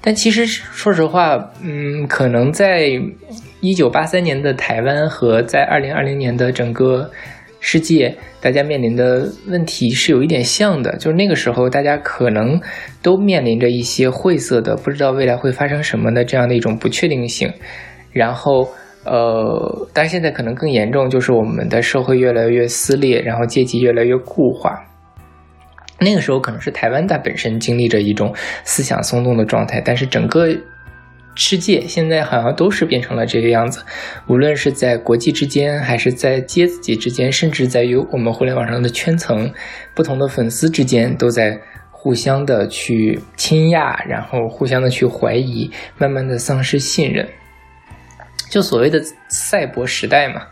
[0.00, 2.98] 但其实说实话，嗯，可能在。
[3.60, 7.10] 一九八三年的台湾和在二零二零年的整个
[7.60, 12.58] 世界，大家面临的问题是有一点像的，就是那个时候大家可能
[13.02, 17.52] 都面临着一些晦涩的，不知道未来会发生什么的这样的一种不确定性。
[18.12, 18.66] 然后，
[19.04, 24.82] 呃，但是现在可能更严重，就是我们的社会越来越撕裂，然后阶级越来越固化。
[25.98, 30.48] 那个时候可能是台湾它本身经历着一种思想松动的状态，但是整个。
[31.36, 33.82] 世界现在好像都是变成了这个样子，
[34.26, 39.50] 无论是在国际之间，还是在阶级之间，甚至在于我们互联网上的圈层，
[39.94, 41.58] 不同的粉丝之间，都在
[41.90, 47.26] 互相的去倾轧，然后互相的去怀疑，慢慢的丧失信任。
[48.50, 50.42] 就所谓的赛博时代嘛，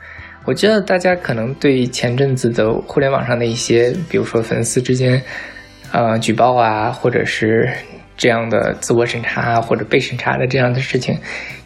[0.44, 5.22] 我觉得大家可能对前阵子的互联网上的一些，比如说粉丝之间，
[5.92, 7.68] 呃，举报啊，或者是。
[8.18, 11.16] 这样的自我审查或者被审查的这样的事情，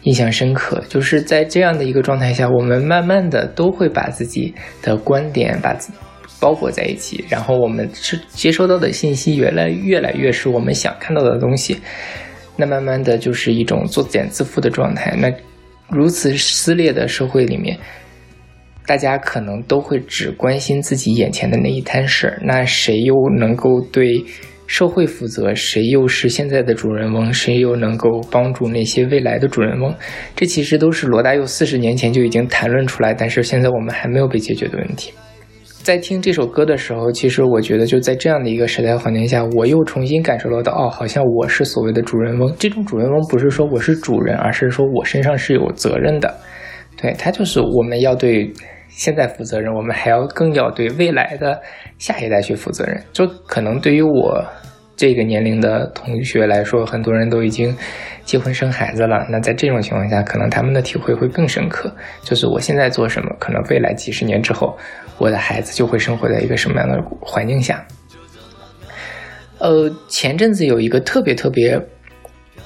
[0.03, 0.81] 印象深刻。
[0.87, 5.75] 就是在这样的一个状态下，我们慢慢的都会把自己的观点把
[6.39, 11.77] 包裹在一起，然后我们是接收到的信息越来越来越是我们想看到的东西。
[12.55, 15.15] 那慢慢的就是一种作茧自缚的状态。
[15.17, 15.33] 那
[15.89, 17.79] 如此撕裂的社会里面，
[18.85, 22.39] 大家可能都会只关心自己眼前的那一摊事儿。
[22.43, 24.23] 那谁又能够对？
[24.73, 27.31] 社会负责，谁又是现在的主人翁？
[27.31, 29.93] 谁又能够帮助那些未来的主人翁？
[30.35, 35.13] 这其实都是罗大佑四十年前就已经谈论出来，但是现在我们还没有被解决的问题。
[35.83, 42.51] 在听这首歌的时候，其实我觉得就在这样的一个时代环境下，我又重新感受到了，哦，好像我是所谓的主人翁。
[42.57, 46.35] 这种主人翁不是说我是主人，而是说我身上是有责任的。
[46.99, 48.51] 对他就是我们要对
[48.95, 51.61] 现在负责任，我们还要更要对未来的
[51.97, 53.03] 下一代去负责任。
[53.11, 54.43] 就可能对于我。
[54.95, 57.75] 这个年龄的同学来说，很多人都已经
[58.23, 59.25] 结婚生孩子了。
[59.27, 61.91] 那在这种情况下，可能他们的体会会更深刻。
[62.21, 64.77] 就是我现在做什么，可能未来几十年之后，
[65.17, 67.83] 我的孩子就会生活在一个什么样的环境下。
[69.57, 71.77] 呃，前阵子有一个特别特别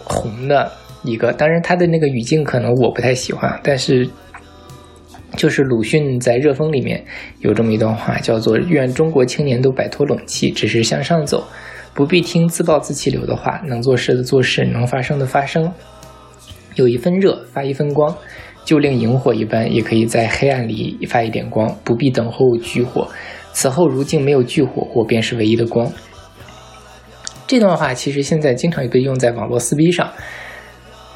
[0.03, 0.69] 红的
[1.03, 4.07] 一个，当然他的那个语境可能我不太喜欢，但是
[5.35, 7.03] 就是鲁迅在《热风》里面
[7.39, 11.45] 有这么一段话，叫做“愿中国青年都摆脱冷气，只是向上走。”
[11.93, 15.73] 不必听自暴自弃流的话，能做事的做事，能发生的发生。
[16.75, 18.15] 有一分热，发一分光，
[18.63, 21.75] 就令萤火一般，也可以在黑暗里发一点光。
[21.83, 23.07] 不必等候炬火，
[23.51, 25.91] 此后如镜没有炬火，我便是唯一的光。
[27.47, 30.07] 这段话其实现在经常被用在网络撕逼上，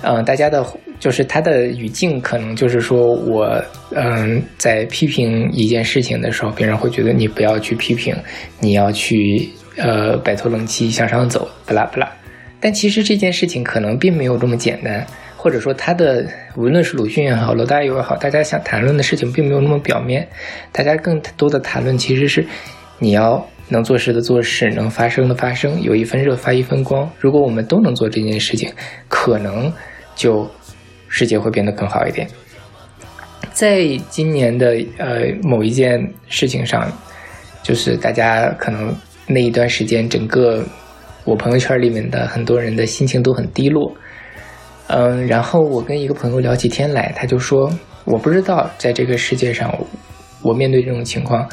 [0.02, 0.66] 嗯，大家的，
[1.02, 3.62] 就是它的语境可能就是说我，
[3.96, 8.16] 嗯，在批评一件事情的时候，别人会觉得你不要去批评，
[8.60, 12.10] 你要去呃摆脱冷气向上走，不啦不啦。
[12.60, 16.24] 但其实这件事情可能并没有这么简单，或者说他的
[16.56, 20.28] 无论是鲁迅也好，罗大佑也好，大家想谈论的事情并没有那么表面，
[20.72, 22.46] 大家更多的谈论其实是
[23.00, 23.44] 你要。
[23.74, 27.10] 能做事的做事，能发声的发声，有一分热发一分光。
[27.18, 28.70] 如果我们都能做这件事情，
[29.08, 29.72] 可能
[30.14, 30.46] 就
[31.12, 32.28] 世界会变得更好一点。
[33.52, 36.92] 在今年的呃某一件事情上，
[37.62, 38.96] 就是大家可能
[39.28, 40.64] 那一段时间，整个
[41.26, 43.94] 我朋友圈里面的很多人的心情都很低落。
[44.88, 47.70] 嗯，然后我跟一个朋友聊起天来，他就说
[48.06, 49.72] ：“我不知道在这个世界上，
[50.42, 51.48] 我面对这种情况。”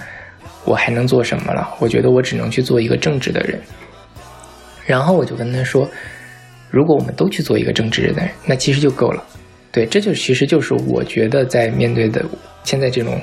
[0.64, 1.66] 我还能做什么了？
[1.78, 3.58] 我觉得我只能去做一个正直的人。
[4.84, 5.88] 然后我就跟他说
[6.68, 9.24] ：“如果我们都去做一个正直的人，那其实就够了。”
[9.70, 12.24] 对，这就其实就是我觉得在面对的
[12.64, 13.20] 现在这种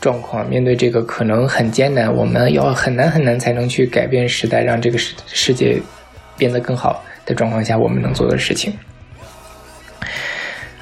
[0.00, 5.80] 状况，面对这个可能很艰难，我们要很难很难才能去改变时代，让这个世世界
[6.36, 8.72] 变得更好的状况下，我们能做的事情。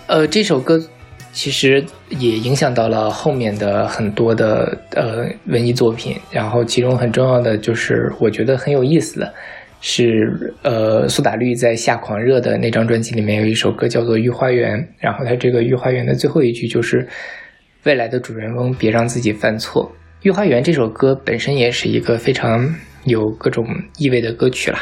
[0.07, 0.83] 呃，这首歌。
[1.31, 9.33] 其实也影响到了后面的很多的呃文艺作品，然后其中很重要的就是我觉得很有意思的
[9.81, 17.07] 是，呃，苏打绿在《夏狂热》的那张专辑里面有一首歌叫做《御花园》，然后它这个《御花园》的最后一句就是
[17.85, 19.91] “未来的主人翁别让自己犯错”。
[20.27, 23.67] 《御花园》这首歌本身也是一个非常有各种
[23.99, 24.81] 意味的歌曲啦，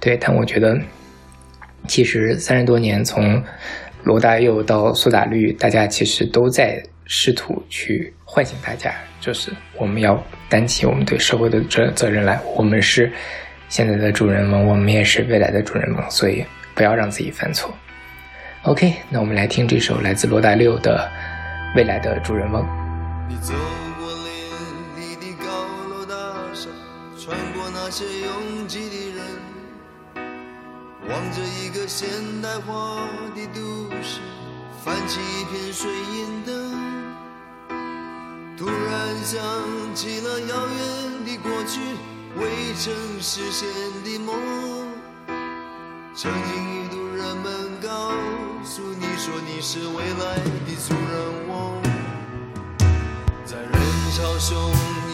[0.00, 0.78] 对，但我觉得
[1.86, 3.42] 其实三十多年从。
[4.04, 12.40] 罗大佑到苏打绿，大家其实都在试图去唤醒大家，就是我们要担起我们对社会的责责任来。
[12.56, 13.10] 我们是
[13.68, 17.74] 现在的主人翁，我们也是未来的主人翁，所以不要让自己犯错。
[18.62, 21.08] OK，那我们来听这首来自罗大佑的
[21.76, 22.62] 《未来的主人翁》。
[23.28, 23.52] 你走
[23.98, 24.30] 过林
[24.96, 25.46] 立的高
[25.88, 26.14] 楼大
[26.54, 26.68] 厦，
[27.18, 29.24] 穿过那些拥挤的人。
[31.08, 32.08] 望着一个现
[32.42, 34.20] 代化的都市，
[34.84, 36.74] 泛起一片水银灯。
[38.56, 39.38] 突然想
[39.94, 41.80] 起了遥远的过去，
[42.38, 43.66] 未曾实现
[44.04, 44.36] 的梦。
[46.14, 48.12] 曾经一度人们告
[48.64, 51.82] 诉你说你是未来的主人翁，
[53.44, 53.72] 在人
[54.16, 54.54] 潮汹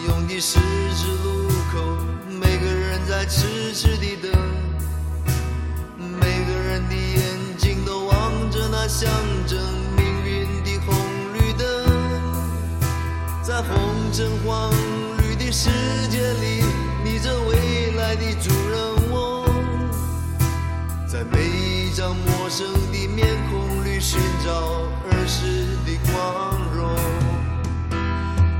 [0.07, 0.59] 涌的十
[0.95, 1.81] 字路口，
[2.29, 4.31] 每个人在痴痴地等。
[5.97, 9.09] 每个人的眼睛都望着那象
[9.47, 9.59] 征
[9.97, 10.95] 命运的红
[11.33, 11.67] 绿灯，
[13.41, 13.77] 在红
[14.11, 14.71] 橙黄
[15.17, 15.69] 绿的时
[22.55, 24.51] 生的面孔里寻找
[25.09, 26.13] 儿时的光
[26.71, 26.95] 荣。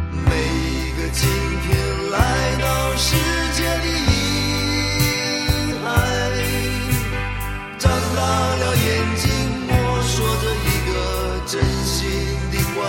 [0.10, 1.30] 每一个今
[1.62, 2.18] 天来
[2.60, 3.16] 到世
[3.54, 3.94] 界的。
[8.16, 8.86] 大了眼
[9.18, 9.26] 睛，
[9.68, 9.72] 摸
[10.02, 10.92] 索着一个
[11.46, 11.52] 真
[11.84, 12.00] 心
[12.52, 12.82] 的关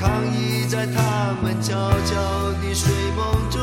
[0.00, 1.74] 抗议，在他们悄
[2.06, 3.60] 悄的睡梦中。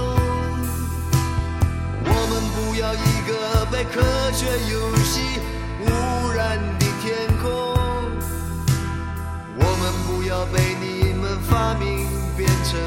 [2.06, 5.40] 我们不要一个被科学游戏
[5.82, 7.50] 污染的天空，
[9.58, 12.06] 我们不要被你们发明
[12.38, 12.80] 变成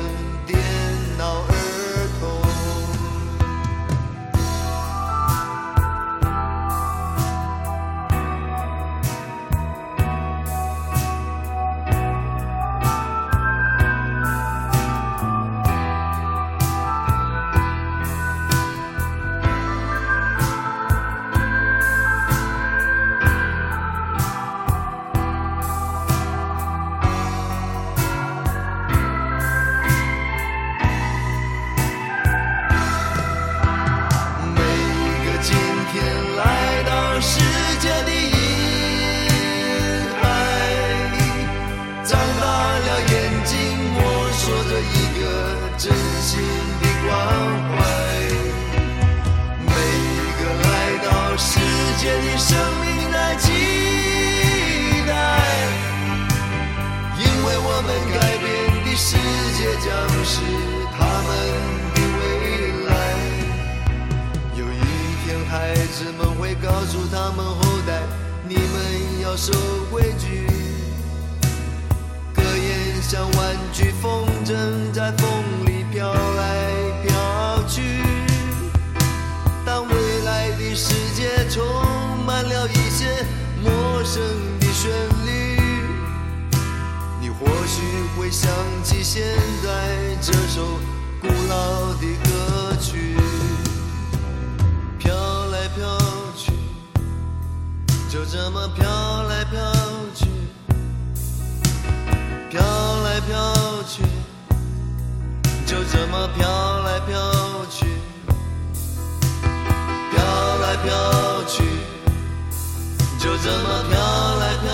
[114.62, 114.68] 飘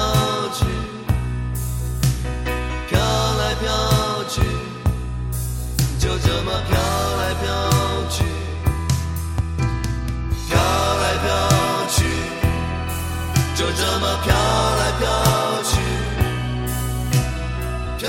[0.53, 0.65] 去，
[2.89, 3.65] 飘来飘
[4.29, 4.41] 去，
[5.99, 6.77] 就这么飘
[7.19, 7.45] 来飘
[8.11, 8.25] 去。
[10.49, 11.27] 飘来飘
[11.89, 11.99] 去，
[13.55, 15.05] 就这么飘来飘
[15.63, 15.73] 去，
[17.99, 18.07] 飘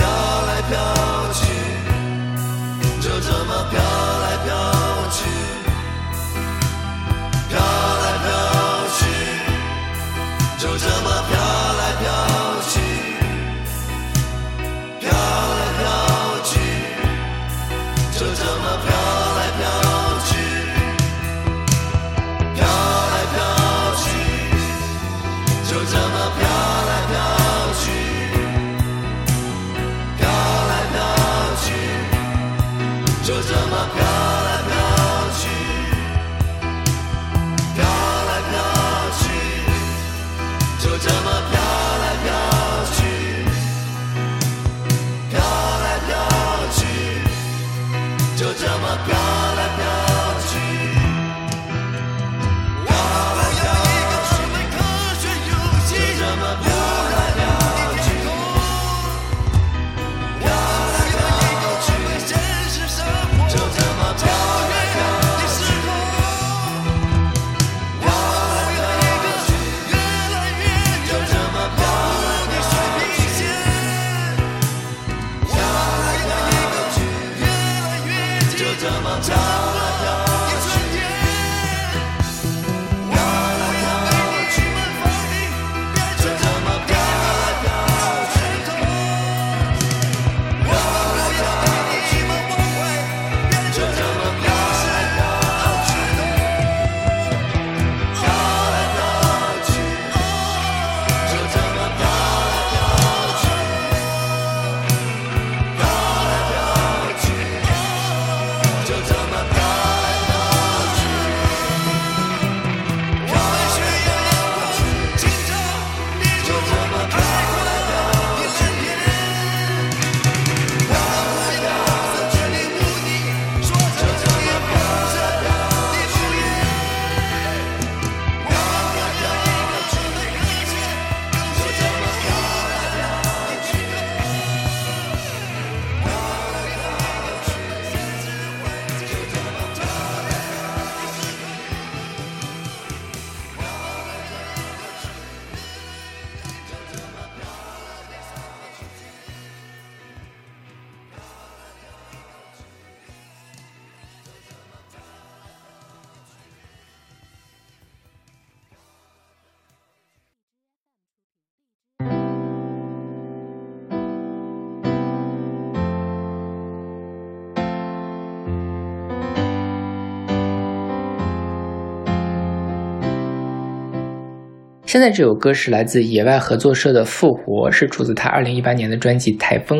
[174.98, 179.80] 现在这首歌是来自野外合作社的《复活》，是出自他2018年的专辑《台风》。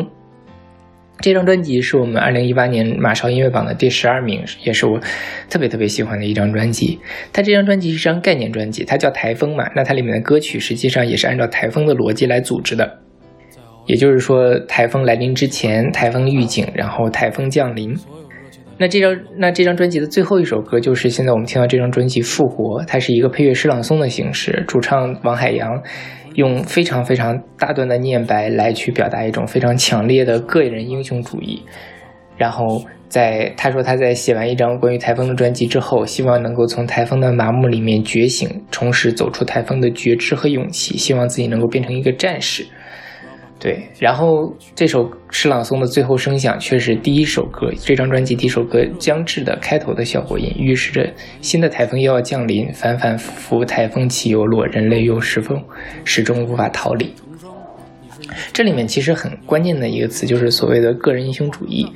[1.18, 5.00] 这张专辑是我们2018年马超音乐榜的第十二名，也是我
[5.50, 7.00] 特别特别喜欢的一张专辑。
[7.32, 13.00] 它这张专辑是一张概念专辑，它叫《台风》嘛，那它里面的歌曲实际上也是按照台风的逻辑来组织的。
[13.86, 17.98] 也就是说，台风来临之前，台风预警，然后台风降临。
[18.80, 25.82] 那这张那这张专辑的最后一首歌就是现在我们听到这张专辑《复活》，它是一个配乐诗朗诵的形式，主唱王海洋
[26.34, 31.60] 用非常非常大段的念白来去表达一种非常强烈的个人英雄主义。
[32.36, 42.64] 然后在他说他在写完一张关于台风的专辑之后，希望能够从台风的麻木里面觉醒，重拾走出台风的觉知和勇气，希望自己能够变成一个战士。
[43.60, 55.60] 对，然后这首诗朗诵的最后声响却是第一首歌，这张专辑第一首歌将至的开头的效果音，预示着新的台风又要降临，反反复复，台风起又落，人类又是否
[56.04, 57.12] 始终无法逃离。
[58.52, 61.90] 这里面其实很关键的一个词就是所谓的个人英雄主义，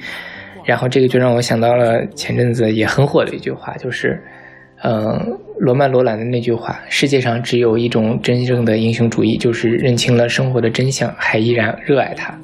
[0.64, 4.20] 然后这个就让我想到了前阵子也很火的一句话，就是。
[4.84, 12.36] 嗯，罗曼·罗兰的那句话：“世界上只有一种真正的英雄主义，就是认清了生活的真相，还依然热爱它。”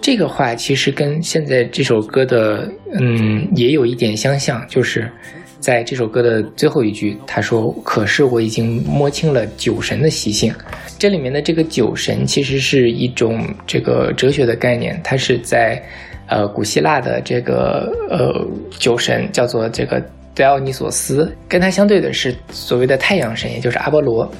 [0.00, 5.10] 这个话其实跟现在这首歌的嗯也有一点相像，就是
[5.58, 10.54] 在这首歌的最后一句，他说：“可是我已经摸清了酒神的习性。”
[11.00, 15.82] 这里面的这个酒神其实是一种这个哲学的概念，它是在
[16.28, 18.46] 呃古希腊的这个呃
[18.78, 20.00] 酒神叫做这个。
[20.34, 24.30] 戴奥尼索斯跟他相对的是所谓的太阳神，也就是阿波罗。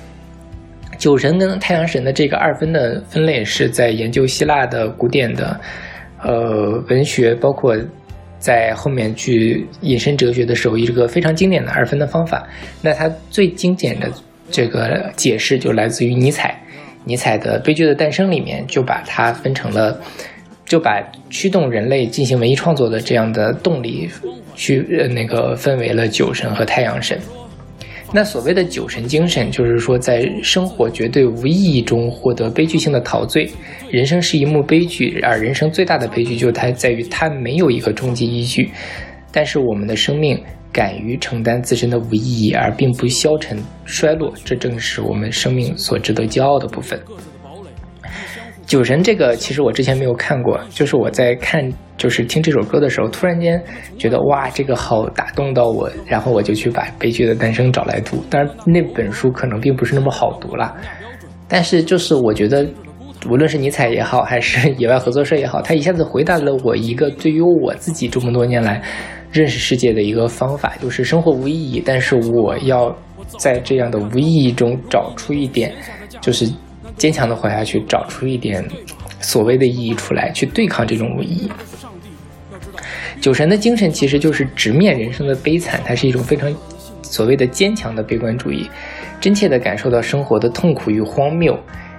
[0.99, 5.59] 酒神跟太阳神的这个二分的分类是在研究希腊的古典的
[6.23, 7.77] 呃文学，包括
[8.39, 12.47] 在后面去引申哲学的时候，一个非常经典的二分的方法。
[12.83, 14.11] 那它最经典的
[14.51, 16.59] 这个解释就来自于尼采，
[17.05, 19.99] 尼采的《悲剧的诞生》里面就把它分成了。
[20.71, 24.09] 就把驱动人类进行文艺创作的这样的动力，
[24.55, 27.19] 去呃那个分为了酒神和太阳神。
[28.13, 33.51] 那所谓的酒神精神，就是说在生活绝对无意义中获得悲剧性的陶醉。
[33.91, 38.71] 人生是一幕悲剧，而人生最大的悲剧就它在于它没有一个终极依据。
[39.33, 40.41] 但是我们的生命
[40.73, 47.01] 敢于承担自身的无意义，而并不消沉衰落，这正是我们生命所值得骄傲的部分。
[48.71, 51.61] 酒神这个其实我之前没有看过，就是我在看
[51.97, 53.61] 就是听这首歌的时候，突然间
[53.99, 58.23] 觉得哇，这个好打动到我，然后我就去把《悲剧的诞生》找来读。
[58.31, 60.73] 当然那本书可能并不是那么好读了，
[61.49, 62.65] 但是就是我觉得，
[63.29, 68.81] 无论是尼采也好，还是 野外合作社也好，他一下子回答了我一个对于我自己这么多年来
[69.33, 72.97] 认识世界的一个方法，就是生活无意义，但是我要
[73.37, 75.75] 在这样的无意义中找出一点，
[76.21, 76.49] 就是。
[76.97, 78.65] 坚强的活下去，找出一点
[79.21, 81.51] 所谓的意义出来，去对抗这种无意义。
[83.21, 86.51] 酒神的精神其实就是直面人生的悲惨，它是一种非常
[87.03, 88.71] 所谓的坚强的悲观主义，
[89.21, 91.59] 真切的感受到生活的痛苦与荒谬。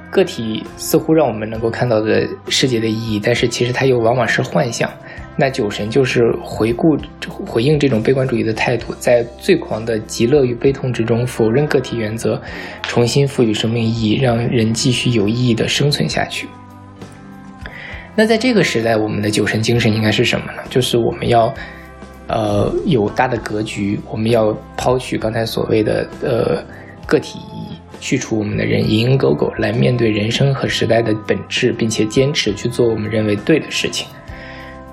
[0.09, 4.89] 个体似乎让我们能够看到的世界的意义，但是其实它又往往是幻象。
[5.37, 6.97] 那酒神就是回顾、
[7.45, 12.39] 回应这种悲观主义的态度，在最狂的极乐与悲痛之中否认个体原则，
[12.83, 16.47] 重新赋予生命意义，让人继续有意义的生存下去。
[18.13, 20.61] 那在这个时代，我们的酒神精神应该是什么呢？
[20.69, 21.53] 就是我们要，
[22.27, 26.63] 呃，有大的格局，我们要抛去刚才所谓的呃
[27.05, 27.77] 个体意义。
[28.01, 34.07] 去除我们的人蝇营狗苟，来面对人生和时代的本质，并且坚持去做我们认为对的事情。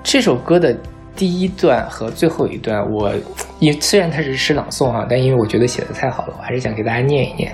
[0.03, 0.75] 这首歌的
[1.15, 3.13] 第一段和最后一段，我
[3.59, 7.53] 因虽然它是诗朗诵哈，但因为我觉得写的太好了，我还是想给大家念一念。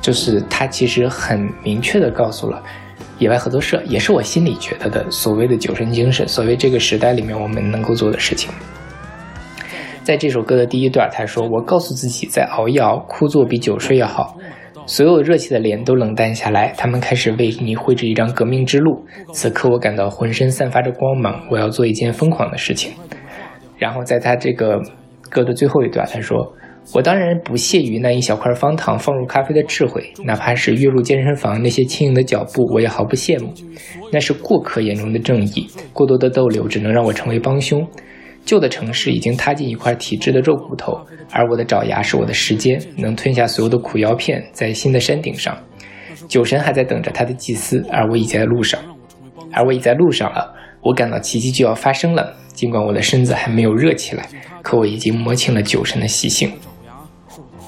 [0.00, 2.62] 就是它其实很明确的告诉了
[3.18, 8.50] 野外合作社，也是我心里觉得的所谓的酒神精神，所谓这个时代里面我们能够做的事情。
[10.02, 14.36] 在这首歌的第一段，他说：“我告诉自己，在熬一熬，枯坐比久睡要好。”
[14.90, 19.06] 所有热气的脸都冷淡下来，他们开始为你绘制一张革命之路。
[19.32, 21.40] 此刻，我感到浑身散发着光芒。
[21.48, 22.92] 我要做一件疯狂的事情。
[23.78, 24.82] 然后，在他这个
[25.30, 26.38] 歌的最后一段，他说
[26.92, 33.54] ：“我当然不屑于那一小块方糖放入咖啡的智慧，哪怕是跃入健身房那些轻盈的脚步，我也毫不羡慕。
[34.10, 35.68] 那是过客眼中的正义。
[35.92, 37.86] 过多的逗留只能让我成为帮凶。”
[38.44, 40.98] 旧的城市已经塌进一块体质的肉骨头，
[41.30, 44.44] 而我的爪牙是我的时间，能吞下所有的苦药片。
[44.52, 45.56] 在新的山顶上，
[46.26, 48.80] 酒神还在等着他的祭司，而我已在路上，
[49.52, 50.52] 而我已在路上了。
[50.82, 54.26] 我感到奇迹就要发生了，尽管我的身子还没有热起来，
[54.62, 56.50] 可我已经摸清了酒神的习性。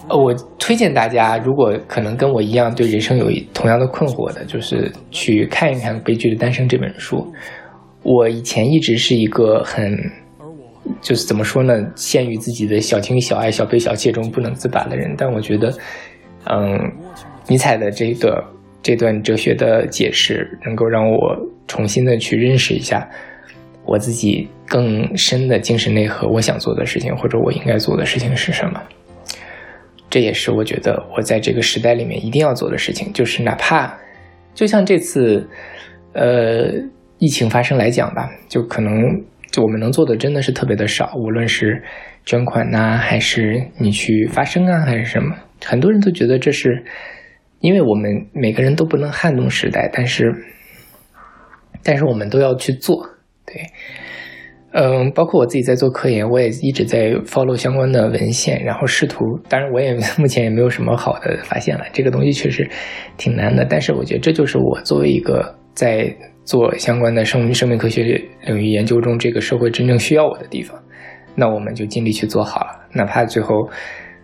[0.08, 7.32] 呃，我推荐大家，如果可能跟我一样对人生有同样的困惑的，就是去看一看《悲剧的诞生》这本书。
[8.02, 9.96] 我以前一直是一个很。
[11.00, 11.84] 就是怎么说呢？
[11.94, 15.14] 陷于自己的小情小爱、小悲小气中不能自拔的人。
[15.16, 15.72] 但我觉得，
[16.50, 16.92] 嗯，
[17.46, 18.44] 尼采的这个
[18.82, 23.08] 这段哲学的解释，能够让我重新的去认识一下
[23.84, 26.26] 我自己更深的精神内核。
[26.26, 28.82] 我想做的事情，或者我应该做的事情是什么？
[30.10, 33.12] 这也是我觉得我在这个时代里面一定要做的事情。
[33.12, 33.96] 就是哪怕
[34.52, 35.48] 就像这次，
[36.12, 36.72] 呃，
[37.18, 39.22] 疫情发生来讲吧，就可能。
[39.52, 41.82] 就我们能做的真的是特别的少，无论是
[42.24, 46.82] 捐款呐，还是你去发声啊，还是什么，很多人都觉得这是，
[47.60, 50.32] 因为我们每个人都不能撼动时代，但是
[51.84, 53.06] 但是我们都要去做，
[53.46, 53.62] 对。
[54.74, 61.84] 嗯，包括我自己在做科研，我也一直在 follow 相关的文献，然后试图，当然我也 目前也没有什么好的发现了。
[61.92, 62.66] 这个东西确实
[63.18, 66.10] 挺难的，但是我觉得这就是我作为一个在
[66.44, 68.02] 做相关的生生命科学
[68.46, 70.78] 领域研究中，这个社会真正需要我的地方。
[71.34, 73.68] 那我们就尽力去做好了，哪怕最后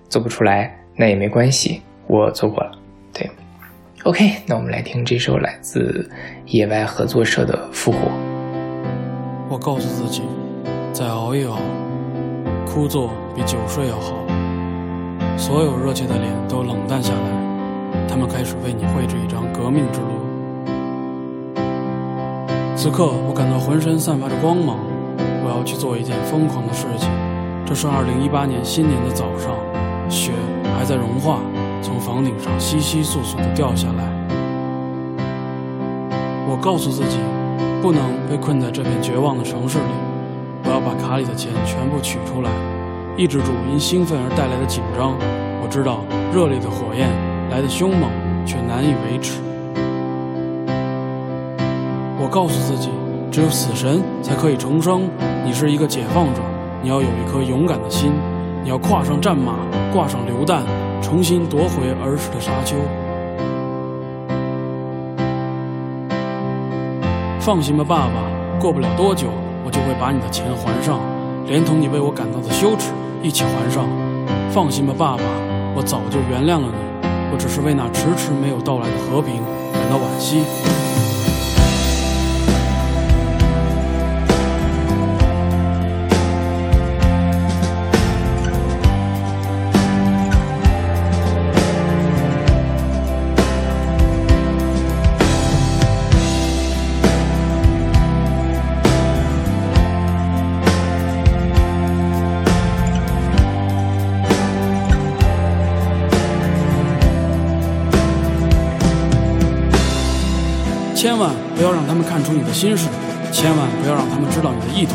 [0.09, 2.73] 做不出来，那也没关系，我做过了。
[3.15, 3.31] 对
[4.05, 6.07] ，OK，那我们来听这首来自
[6.47, 7.99] 野外合作社的《复活》。
[9.49, 10.23] 我告诉自己，
[10.93, 11.59] 再熬一熬，
[12.67, 14.15] 枯坐比久睡要好。
[15.39, 20.28] 所有热切的脸都冷淡下来，他们开始为你绘制一张革命之路。
[22.81, 24.79] 此刻，我感到浑身散发着光芒。
[25.43, 27.11] 我要去做一件疯狂的事情。
[27.67, 29.51] 这是2018年新年的早上，
[30.09, 30.31] 雪
[30.79, 31.41] 还在融化，
[31.83, 34.05] 从房顶上稀稀簌簌地掉下来。
[36.49, 37.19] 我告诉自己。
[37.83, 39.85] 不能被困在这片绝望的城市里，
[40.65, 42.51] 我要把卡里的钱全部取出来，
[43.17, 45.15] 抑制住因兴奋而带来的紧张。
[45.63, 47.09] 我知道热烈的火焰
[47.51, 48.11] 来得凶猛，
[48.45, 49.48] 却难以维持。
[52.21, 52.91] 我告诉自己，
[53.31, 55.09] 只有死神才可以重生。
[55.45, 56.43] 你是一个解放者，
[56.83, 58.11] 你要有一颗勇敢的心，
[58.65, 59.55] 你要跨上战马，
[59.93, 60.65] 挂上榴弹，
[61.01, 62.77] 重新夺回儿时的沙丘。
[67.39, 69.29] 放心吧，爸爸，过不了多久，
[69.65, 70.99] 我就会把你的钱还上，
[71.47, 72.91] 连同你为我感到的羞耻
[73.23, 73.87] 一起还上。
[74.51, 75.23] 放心吧，爸爸，
[75.77, 79.37] 我早就原谅了你，我只是为那迟迟没有到来的和平
[79.73, 80.43] 感到惋惜。
[111.99, 112.87] 他们看出你的心事，
[113.33, 114.95] 千万不要让他们知道你的意图。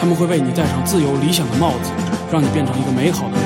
[0.00, 1.92] 他们会为你戴上自由理想的帽子，
[2.32, 3.44] 让你变成一个美好的人。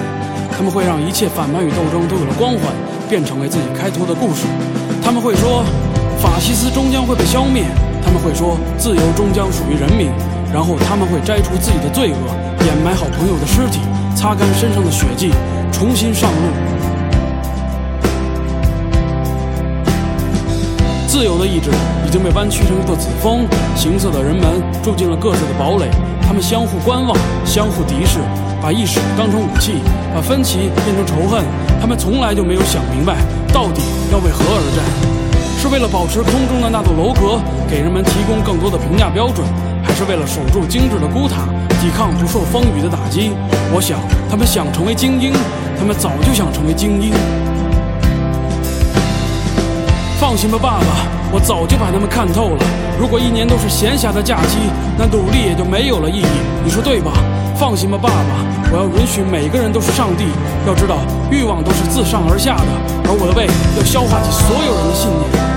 [0.54, 2.70] 他们会让一切反叛与斗争都有了光环，
[3.10, 4.46] 变成为自己开脱的故事。
[5.02, 5.64] 他们会说，
[6.22, 7.64] 法西斯终将会被消灭。
[8.06, 10.06] 他们会说，自由终将属于人民。
[10.54, 12.30] 然后他们会摘除自己的罪恶，
[12.62, 13.80] 掩埋好朋友的尸体，
[14.14, 15.34] 擦干身上的血迹，
[15.72, 16.38] 重新上路。
[21.08, 21.68] 自由的意志
[22.12, 24.44] 已经被弯曲成一座子峰，行色的人们
[24.82, 25.88] 住进了各自的堡垒，
[26.20, 28.18] 他们相互观望，相互敌视，
[28.60, 29.76] 把意识当成武器，
[30.14, 31.42] 把分歧变成仇恨。
[31.80, 33.16] 他们从来就没有想明白，
[33.50, 33.80] 到底
[34.12, 34.84] 要为何而战？
[35.56, 39.46] 是为了保持空中的那座楼阁，给人们提供更多的评价标准，
[39.82, 41.48] 还是为了守住精致的孤塔，
[41.80, 43.32] 抵抗不受风雨的打击？
[43.72, 43.98] 我想，
[44.28, 45.32] 他们想成为精英，
[45.78, 47.14] 他们早就想成为精英。
[50.20, 52.64] 放心吧，爸爸，我早就把他们看透了。
[53.00, 54.58] 如果一年都是闲暇的假期，
[54.98, 56.26] 那努力也就没有了意义。
[56.62, 57.10] 你说对吧？
[57.56, 60.26] 放心吧，爸爸，我要允许每个人都是上帝。
[60.66, 60.98] 要知道，
[61.30, 62.70] 欲望都是自上而下的，
[63.04, 63.46] 而我的胃
[63.78, 65.51] 要消化起所有人的信念。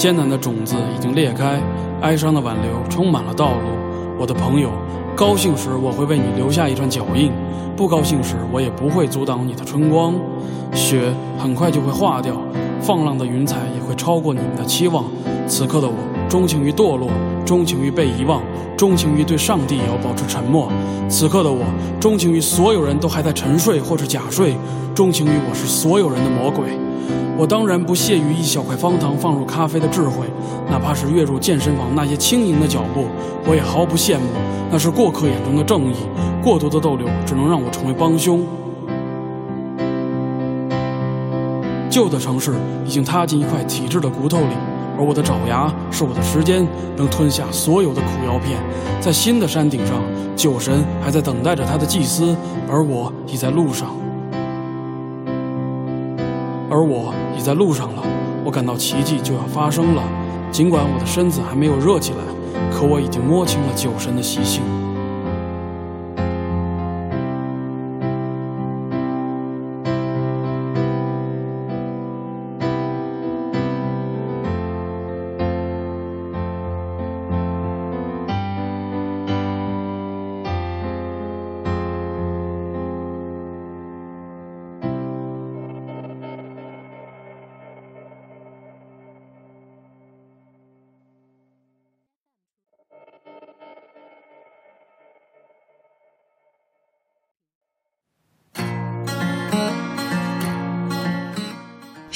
[0.00, 1.60] 艰难的种子已经裂开，
[2.00, 3.68] 哀伤的挽留充满了道路。
[4.18, 4.70] 我的朋友，
[5.14, 7.30] 高兴时我会为你留下一串脚印，
[7.76, 10.14] 不高兴时我也不会阻挡你的春光。
[10.72, 12.34] 雪很快就会化掉，
[12.80, 15.04] 放浪的云彩也会超过你们的期望。
[15.46, 15.94] 此刻的我，
[16.30, 17.10] 钟情于堕落，
[17.44, 18.40] 钟情于被遗忘，
[18.78, 20.72] 钟情于对上帝也要保持沉默。
[21.10, 21.62] 此刻的我，
[22.00, 24.56] 钟情于所有人都还在沉睡或者假睡，
[24.94, 26.70] 钟情于我是所有人的魔鬼。
[27.36, 30.26] 我当然不屑于一小块方糖放入咖啡的智慧，
[30.70, 33.06] 哪怕是跃入健身房那些轻盈的脚步，
[33.46, 34.26] 我也毫不羡慕。
[34.70, 35.96] 那是过客眼中的正义，
[36.42, 38.44] 过多的逗留只能让我成为帮凶。
[41.88, 42.52] 旧的城市
[42.86, 44.54] 已经踏进一块体制的骨头里，
[44.96, 46.64] 而我的爪牙是我的时间，
[46.96, 48.60] 能吞下所有的苦药片。
[49.00, 49.96] 在新的山顶上，
[50.36, 52.36] 酒神还在等待着他的祭司，
[52.70, 53.88] 而我已在路上。
[56.70, 58.02] 而我已在路上了，
[58.44, 60.02] 我感到奇迹就要发生了。
[60.52, 62.18] 尽管我的身子还没有热起来，
[62.72, 64.62] 可我已经摸清了酒神的习性。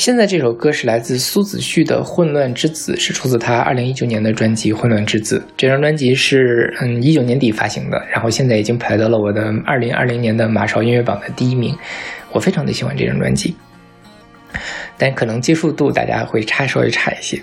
[0.05, 5.39] 现在这首歌是来自苏子旭的《混乱之子》，是出自他二零一九年的专辑《混乱之子》。
[5.57, 11.75] 这张专辑是嗯一九年底发行的，然后现在已经排到了我的二零二零年的马勺音乐榜的第一名。
[12.33, 13.57] 我非常的喜欢这张专辑，
[14.99, 17.41] 但可能接受度大家会差稍微差一些。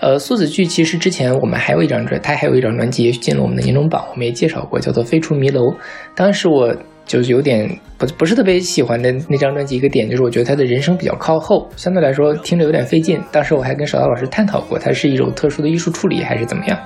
[0.00, 5.70] 呃，苏子旭其实之前我们还有一张专，他还有一张专辑进了我们的年终榜，我们也介绍过，叫做《飞出迷楼》。
[6.16, 6.76] 当时我。
[7.06, 13.20] 就是有点不不是特别喜欢的那张专辑，一个点就是我觉得他的人声比较靠后，相对来说听着有点费劲。
[13.30, 16.78] 当时我还跟邵涛老师探讨过，它是一种特殊的艺术处理还是怎么样。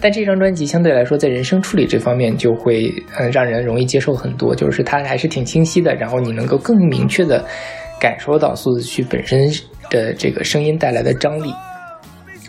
[0.00, 7.42] 但这张专辑相对来说在人声处理这方面就会嗯让人容易接受很多，就是它还是挺清晰的，然后你能够更明确的
[7.98, 9.48] 感受到苏子旭本身
[9.90, 11.50] 的这个声音带来的张力。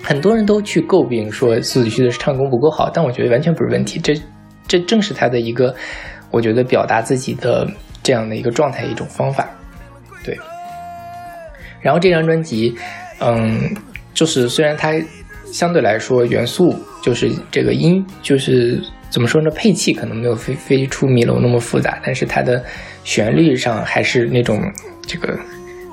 [0.04, 4.14] 很多人都去诟病说苏子旭的唱功不够好，但我觉得完全不是问题， 这
[4.68, 5.74] 这正是他的一个。
[6.34, 7.70] 我觉得表达自己的
[8.02, 9.48] 这样的一个状态一种方法，
[10.26, 10.36] 对。
[11.80, 12.76] 然后这张专辑，
[13.20, 13.72] 嗯，
[14.16, 14.92] 就是虽然它
[15.46, 18.82] 相对来说元素就是这个音，就是
[19.12, 22.64] 怎么说呢，配器可能没有飞飞出迷楼那么复杂，但是它的
[23.04, 24.60] 旋律上还是那种
[25.06, 25.38] 这个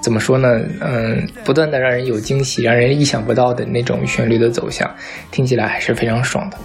[0.02, 0.48] 怎么说呢，
[0.80, 4.90] 嗯，不断的让人有惊喜，让人意想不到的那种旋律的走向，
[5.30, 6.56] 听起来还是非常爽的。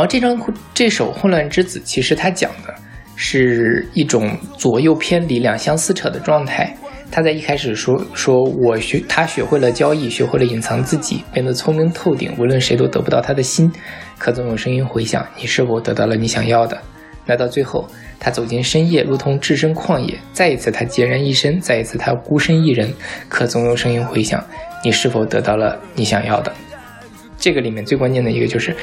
[0.00, 0.34] 然后这张
[0.72, 2.74] 这首《混乱之子》，其实它讲的
[3.16, 6.74] 是一种左右偏离、两相撕扯的状态。
[7.10, 13.70] 他在一开始说：“说我学他学会了交易，学会了隐藏自己，变得聪明透顶，无论谁都得不到他的心。
[14.16, 16.80] 可总有声音回响，你是否得到了你想要的？”
[17.26, 17.86] 来到最后，
[18.18, 20.18] 他走进深夜，如同置身旷野。
[20.32, 22.90] 再一次，他孑然一身；再一次，他孤身一人。
[23.28, 24.42] 可总有声音回响，
[24.82, 26.50] 你是否得到了你想要的？
[27.36, 28.74] 这个里面最关键的一个就是。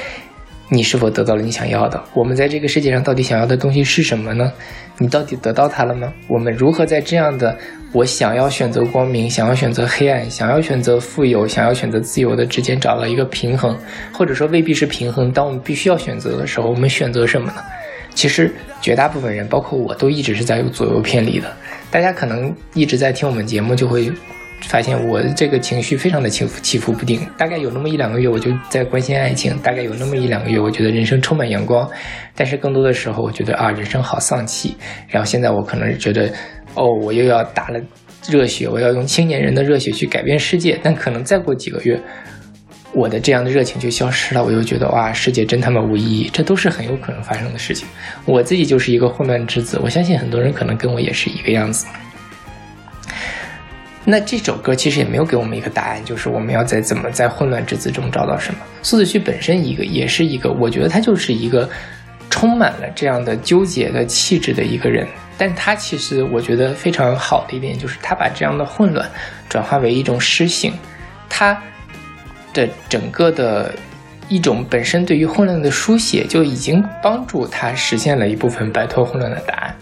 [0.69, 2.03] 你是否得到了你想要的？
[2.13, 4.51] 我们在这个世界上到底想要的东西是什么呢？
[4.97, 6.11] 你到底得到它了吗？
[6.27, 7.57] 我们如何在这样的
[7.93, 13.77] 我想要选择光明，想要选择黑暗，想要选择富有，想要选择自由的之间找到一个平衡？
[14.11, 15.31] 或者说未必是平衡。
[15.31, 17.63] 当我们必须要选择的时候，我们选择什么呢？
[18.13, 21.49] 其实绝大部分人，包括我都一直是在左右偏离的。
[21.89, 24.11] 大家可能一直在听我们节目，就会。
[24.61, 31.89] 发现我这个情绪非常的起伏起伏不定，大概有那么一两个月我就在关心爱情，大概有那么一两个月我觉得人生充满阳光，
[32.35, 34.75] 但是更多的时候我觉得啊人生好丧气，
[35.07, 36.29] 然后现在我可能觉得
[36.73, 37.79] 哦我又要打了
[38.27, 41.97] 热血，我要用青年人的热血去改变世界，但可能再过几个月，
[42.93, 47.87] 我的这样的热情就消失了，我又觉得哇世界真他妈无意义，这都是很有可能发生的事情。
[48.25, 51.85] 我自己就是一个混乱之子，我相信很多人可能跟我也是一个样子。
[54.09, 58.59] 那这首歌其实也没有给我们一个答案，就是我们要在怎么在混乱之子中找到什么。
[58.81, 61.69] 苏子旭本身一个也是一个，我觉得他就是一个
[62.29, 65.05] 充满了这样的纠结的气质的一个人。
[65.37, 69.05] 但他其实我觉得非常好的一点就是他把这样的混乱
[69.49, 70.71] 转化为一种诗性，
[71.27, 71.61] 他
[72.53, 73.75] 的整个的
[74.29, 79.75] 一种本身对于混乱的书写就已经帮助他实现了一部分摆脱混乱的答案。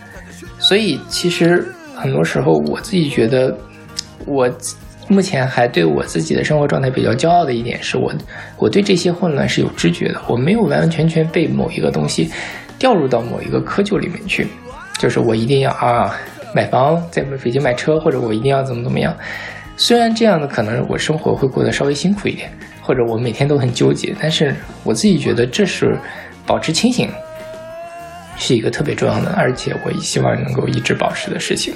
[0.58, 3.56] 所以其实很多时候我自己觉得。
[4.26, 4.50] 我
[5.08, 8.12] 目前还对我自己的生活状态比较骄傲的一点是我，
[8.58, 12.32] 我对这些混乱是有知觉的，我没有完完全全被某一个东西
[12.80, 14.48] 掉入到某一个窠臼里面去，
[14.98, 16.16] 就是我一定要啊
[16.54, 19.16] 买房在北京买车，或者我一定要怎么怎么样。
[19.78, 22.50] 虽然这样的可能我生活会过得稍微辛苦一点，
[22.82, 25.96] 或者我每天都很纠结，但是我自己觉得这是
[26.48, 27.10] 保持清醒
[28.38, 31.74] 是一个特别重要的，而且我希望能够一直保持的事情。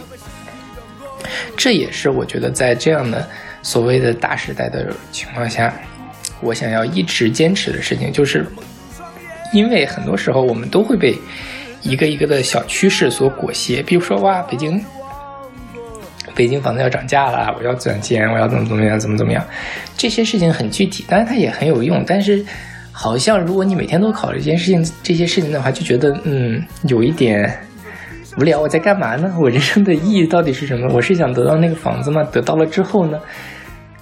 [1.57, 3.27] 这也是我觉得在这样的
[3.61, 5.73] 所谓的大时代的情况下，
[6.41, 8.45] 我想要一直坚持的事情，就是
[9.53, 11.15] 因为很多时候我们都会被
[11.81, 14.83] 一个一个的小趋势所裹挟，比如说哇，北京。
[16.35, 19.45] 北京房子要涨价了，我要赚钱，我要怎么怎么样，怎么怎么样，
[19.97, 22.01] 这些事情很具体，当然它也很有用。
[22.07, 22.45] 但是，
[22.93, 27.59] 好像如果你每天都考虑这件事情、这些事情的话，就觉得嗯，有一点
[28.37, 28.59] 无聊。
[28.59, 29.33] 我在干嘛呢？
[29.39, 30.87] 我人生的意义到底是什么？
[30.93, 32.23] 我是想得到那个房子吗？
[32.31, 33.19] 得到了之后呢？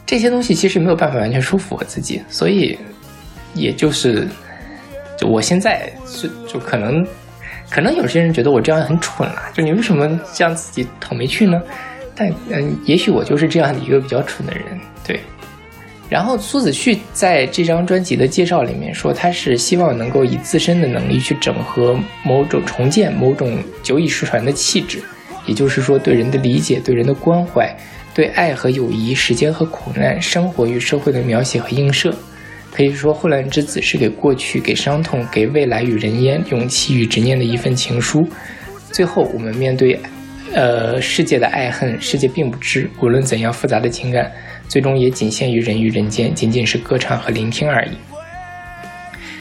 [0.05, 2.79] 这些东西其实没有办法完全说服我自己，所以，
[3.53, 4.25] 也就是，
[5.17, 7.05] 就我现在是就可能，
[7.69, 11.61] 可能有些人觉得我这样很蠢啊，就你为什么这样自己讨没趣呢？
[12.15, 14.63] 但嗯，也许我就是这样的一个比较蠢的人，
[15.05, 15.19] 对。
[16.09, 24.99] 然后苏子旭在这张专辑的介绍里面说，他是希望能够以自身的能力去整合某种重建某种久已失传的气质，
[25.45, 27.69] 也就是说，对人的理解、对人的关怀、
[28.13, 32.13] 对爱和友谊、时间和苦难、生活与社会的描写和映射。
[32.71, 38.27] 可以说，《混乱之子》是给过去、给伤痛、给未来与人烟勇气与执念的一份情书。
[38.91, 39.99] 最后，我们面对。
[40.53, 42.89] 呃，世界的爱恨，世界并不知。
[43.01, 44.31] 无论怎样复杂的情感，
[44.67, 47.91] 最终也仅限于人与人间，仅仅是歌唱和聆听而已。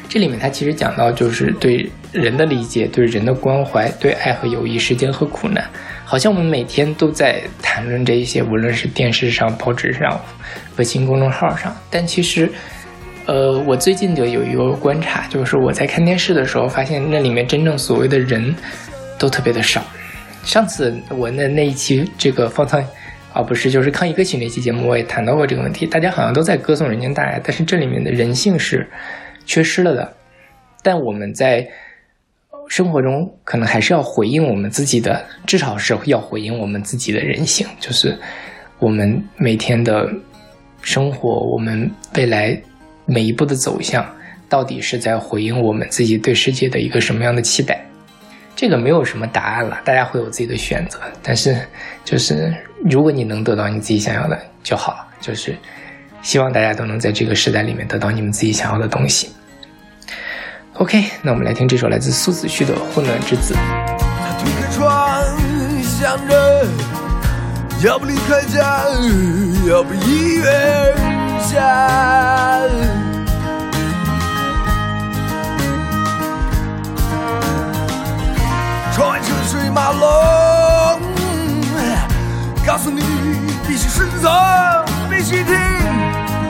[0.09, 5.68] 这里面他其实讲到，就是对人的理解，对人的关怀，对爱和友谊，时间和苦难。
[6.05, 10.18] 好像我们每天都在谈论这一些，无论是电视上、报纸上、
[10.77, 11.77] 微信公众号上。
[11.91, 12.49] 但其实，
[13.27, 18.55] 呃，我最近就有一个观察，就是我在看电视的时候，发现那里面真正所谓的人
[19.18, 19.83] 都特别的少。
[20.45, 22.83] 上次我那那一期这个方舱，
[23.37, 25.87] 啊不是，就是抗议歌曲那期节目，我也谈到过这个问题。
[25.87, 28.89] 大家好像都在歌颂人间大爱，但是这里面的人性是
[29.45, 30.11] 缺失了的。
[30.82, 31.68] 但我们在
[32.66, 38.18] 生活中可能还是要回应我们自己的，至少是要回应我们自己的人性，就是
[38.78, 40.11] 我们每天的
[40.80, 42.59] 生活，我们未来
[43.05, 44.03] 每一步的走向，
[44.49, 47.84] 到底是在回应我们自己对世界的一个什么样的期待。
[48.57, 50.98] 这个没有什么答案了，大家会有自己的选择。
[51.22, 51.57] 但是，
[52.04, 52.52] 就是
[52.90, 55.07] 如果你能得到你自己想要的就好了。
[55.18, 55.57] 就是
[56.22, 59.30] 希望大家都能在这个时代里面得到你们自己想要的东西。
[60.74, 63.54] OK，那我们来听这首来自苏子旭的《混乱之子》。
[64.38, 65.24] 推开窗，
[65.82, 66.66] 想着
[67.82, 68.84] 要不离开家，
[69.66, 70.94] 要不医院
[71.40, 73.05] 下。
[78.97, 81.03] 窗外车水马龙，
[82.66, 83.03] 告诉你
[83.68, 84.32] 必须顺从，
[85.11, 85.55] 必须听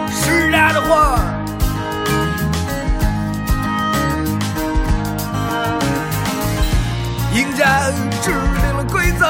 [0.09, 1.18] 时代的话。
[7.34, 7.90] 赢家
[8.22, 9.26] 制定了规则，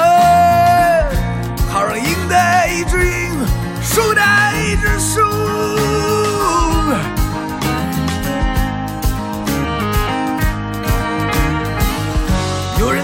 [1.72, 3.30] 好让赢的一直赢，
[3.82, 4.20] 输的
[4.60, 6.15] 一直输。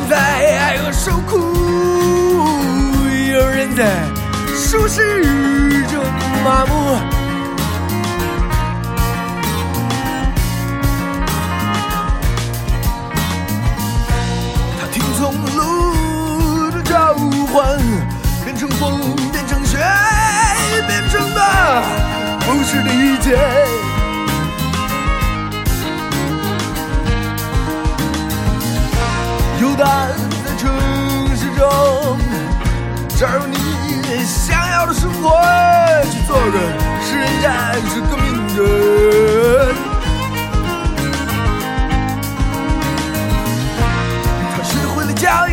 [0.08, 1.38] 在爱和受苦，
[3.32, 3.86] 有人在
[4.54, 6.04] 舒适中
[6.44, 6.98] 麻木。
[14.80, 17.14] 他听从路的召
[17.52, 17.78] 唤，
[18.44, 19.78] 变成风，变成雪，
[20.86, 21.40] 变成的
[22.40, 23.91] 不是理解。
[29.72, 30.10] 孤单
[30.44, 30.70] 在城
[31.34, 31.64] 市中，
[33.16, 33.56] 找你
[34.22, 35.40] 想要的生活，
[36.10, 36.58] 去做个
[37.00, 38.58] 是人战士革命者。
[44.54, 45.50] 他学会了交易，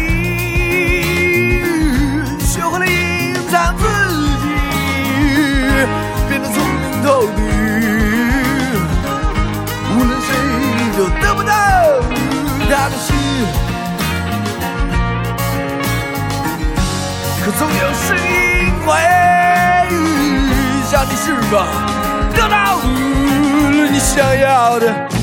[2.45, 3.85] 学会了隐藏自
[4.41, 4.49] 己，
[6.27, 7.07] 变得聪明透
[7.37, 7.48] 顶。
[17.59, 18.95] 总有声音会
[20.89, 21.67] 向你是吧，
[22.33, 22.81] 得到了
[23.91, 25.18] 你想要的。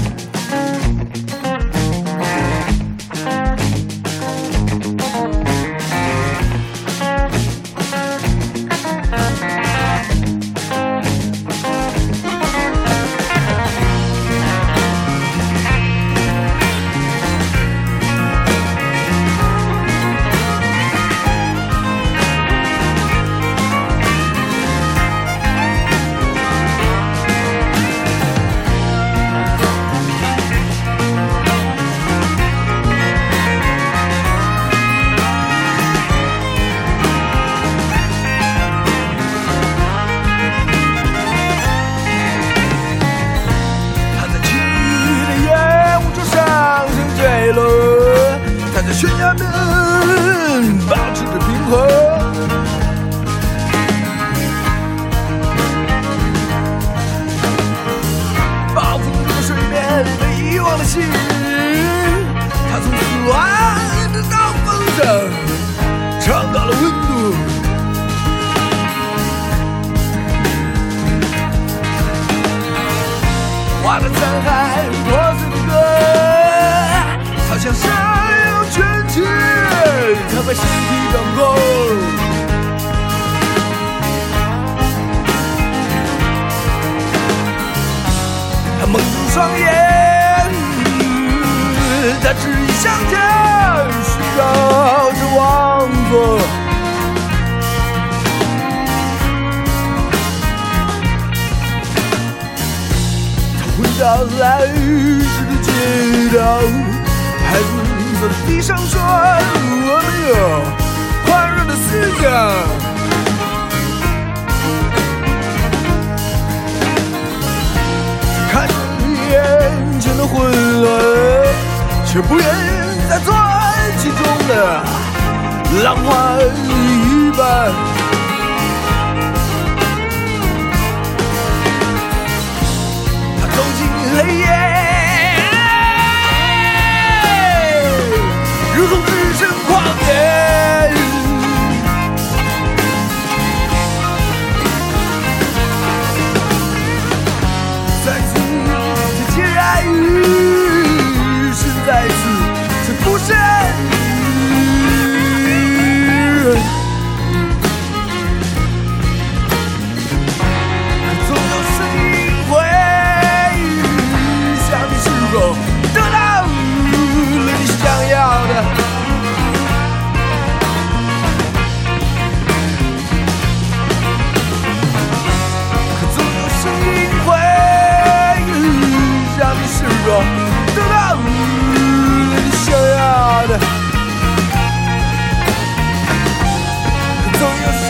[187.39, 187.89] 总有谁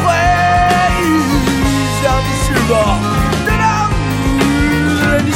[0.00, 0.04] 会
[2.02, 2.72] 让你失落，
[3.46, 3.64] 得到
[5.24, 5.26] 你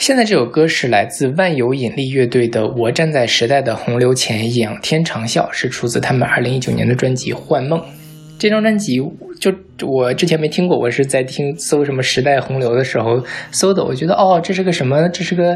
[0.00, 7.78] 现在这首歌是来自万有引力乐队的《我站在时代的洪流前，仰天长啸》，是出自他们2019年的专辑《幻梦》。
[8.38, 8.96] 这张专辑
[9.38, 9.52] 就
[9.86, 13.22] 我之前没听过，我是在听搜什么时代洪流的时候
[13.52, 13.84] 搜的。
[13.84, 15.06] 我觉得哦，这是个什么？
[15.10, 15.54] 这是个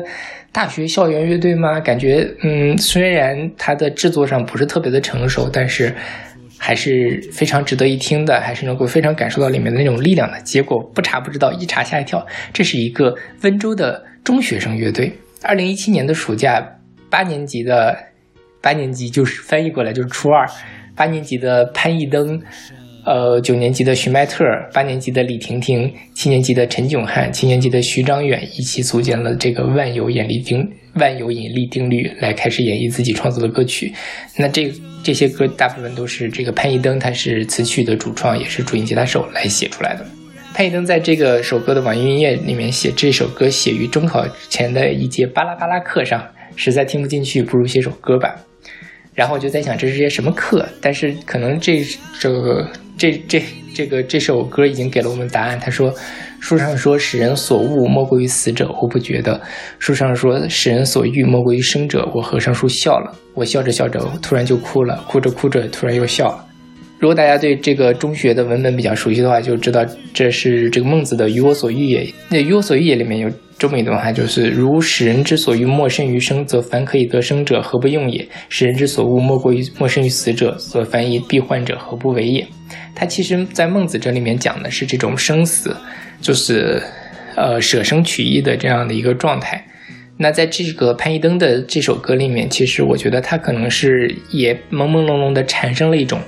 [0.53, 1.81] 大学校园乐队吗？
[1.81, 5.91] 感觉嗯，虽然它的制作上不是特别的成熟，但是
[6.59, 10.39] 还是非常值得一听的，还是能够非常感受到里面的那种力量的。
[10.43, 15.13] 结果不查不知道，一查吓一跳，这是一个温州的中学生乐队。
[15.43, 16.67] 二零一七年的暑假，
[17.11, 17.97] 八年级的
[18.63, 20.49] 八年级就是翻译过来就是初二，
[20.97, 22.41] 八年级的潘一登，
[23.05, 33.93] 呃，九年级的徐迈特，八年级的李婷婷，七年级的陈炯汉，七年级的徐张远一起组建了这个万有引力定万有引力定律，来开始演绎自己创作的歌曲。
[34.39, 34.73] 那这
[35.03, 40.07] 这些歌大部分都是这个潘一登，他是词曲的主创，也是主音吉他手来写出来的。
[40.55, 46.25] 潘一登在这个首歌的网易云音乐里面写这首歌写于中考前的一节巴拉巴拉课上，
[46.55, 48.37] 实在听不进去，不如写首歌吧。
[49.15, 51.85] 然后我就在想这是些什么课，但是可能这
[52.21, 53.43] 这个这这
[53.75, 55.59] 这个这首歌已经给了我们答案。
[55.59, 55.93] 他说，
[56.39, 59.41] 书上说使人所恶莫过于死者，我不觉得；
[59.81, 63.13] 书上说使人所欲莫过于生者，我合上书笑了。
[63.35, 66.47] 我笑着笑着突然就哭了，哭着哭着突然又笑了。
[67.05, 69.85] 如果大家对这个中学的文本比较熟悉的话，就知道
[70.15, 72.11] 这是这个孟子的“于我所欲也”。
[72.31, 78.27] 那“于我所欲也”里面有这么一段话，就是“如使人之所欲莫甚于生，则凡可以得生者，何不用也？
[78.49, 82.47] 使人之所恶莫过于莫甚于死者，则凡以必患者，何不为也？”
[82.97, 85.77] 他其实，在孟子这里面讲的是这种生死，
[86.23, 86.83] 就是
[87.37, 89.63] 呃舍生取义的这样的一个状态。
[90.17, 96.19] 那在这个潘一登的这首歌里面，其实我觉得他可能是也朦朦胧胧的产生了一种。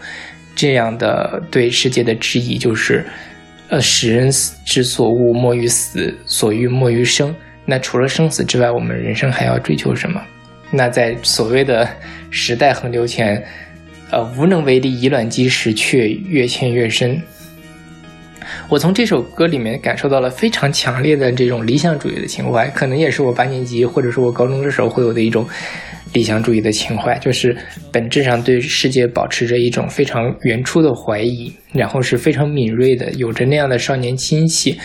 [0.57, 3.07] 这样的对世界的质疑，就是，
[3.69, 4.31] 呃，使人
[4.65, 7.33] 之所恶莫于死，所欲莫于生。
[7.65, 10.21] 那除了生死之外，我们人生还要追求什么？
[10.71, 11.89] 那在所谓的
[12.31, 13.45] 时代洪流前，
[14.11, 17.21] 呃，无能为力，以卵击石，却越陷越深。
[18.69, 25.47] 我从这首歌里面感受到了非常强烈的这种理想主义的情怀，可能也是我八年级或者是我高中的时候会有的一种
[26.17, 27.55] 理想主义的情怀，就是
[27.93, 34.79] 本质上对世界保持着一种非常原初的怀疑，然后是非常敏锐的，有着那样的少年心气，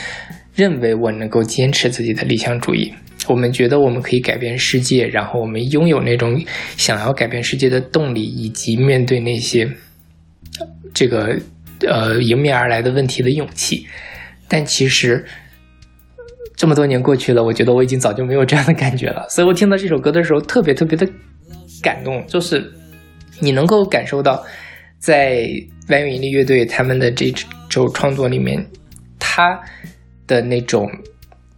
[0.54, 2.94] 认为我能够坚持自己的理想主义。
[3.30, 6.38] 我们觉得我们可以改变世界，然后我们拥有那种
[6.76, 9.66] 想要改变世界的动力，以及面对那些
[10.94, 11.40] 这个
[11.88, 13.88] 呃迎面而来的问题的勇气。
[14.50, 15.24] 但其实
[16.56, 19.26] 这么多年过去了，我觉得我已经早就没有这样的感觉了。
[19.30, 21.08] 所以我听到这首歌的时候，特别特别的
[21.82, 22.72] 感动，就是
[23.40, 24.44] 你能够感受到，
[25.00, 25.48] 在
[25.90, 27.34] 万有引力乐队他们的这
[27.70, 28.66] 首创作里面，
[29.20, 29.60] 他
[30.28, 30.88] 的那种。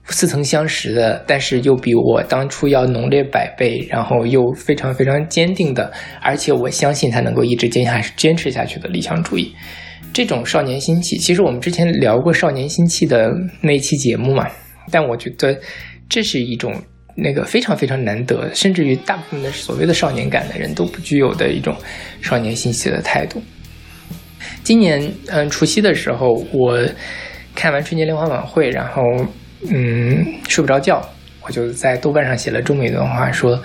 [0.09, 5.89] 似曾相识的，但是又比我当初要浓烈百倍，然后又非常非常坚定的，
[6.21, 9.55] 而且我相信他能够一直坚下坚持下去的理想主义，
[10.11, 11.17] 这种少年心气。
[11.17, 13.31] 其实我们之前聊过少年心气的
[13.61, 14.45] 那期节目嘛，
[14.91, 15.59] 但我觉得
[16.09, 16.73] 这是一种
[17.15, 21.75] 那个非常非常难得，甚至于大部分的所谓的少年感的人都不具有的一种
[22.21, 23.41] 少年心气的态度。
[24.63, 26.79] 今年嗯除夕的时候，我
[27.55, 29.01] 看完春节联欢晚会，然后。
[29.71, 31.01] 嗯，睡不着觉，
[31.39, 33.57] 我就在豆瓣上写了这么一段话，说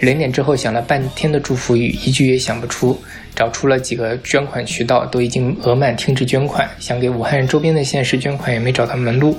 [0.00, 3.00] 零点之后想了半天的祝福语，一句也想不出，
[3.32, 9.38] 找出了几个捐款渠道，都已经额满停止捐款，想给武汉周边的县市捐款也没找到门路。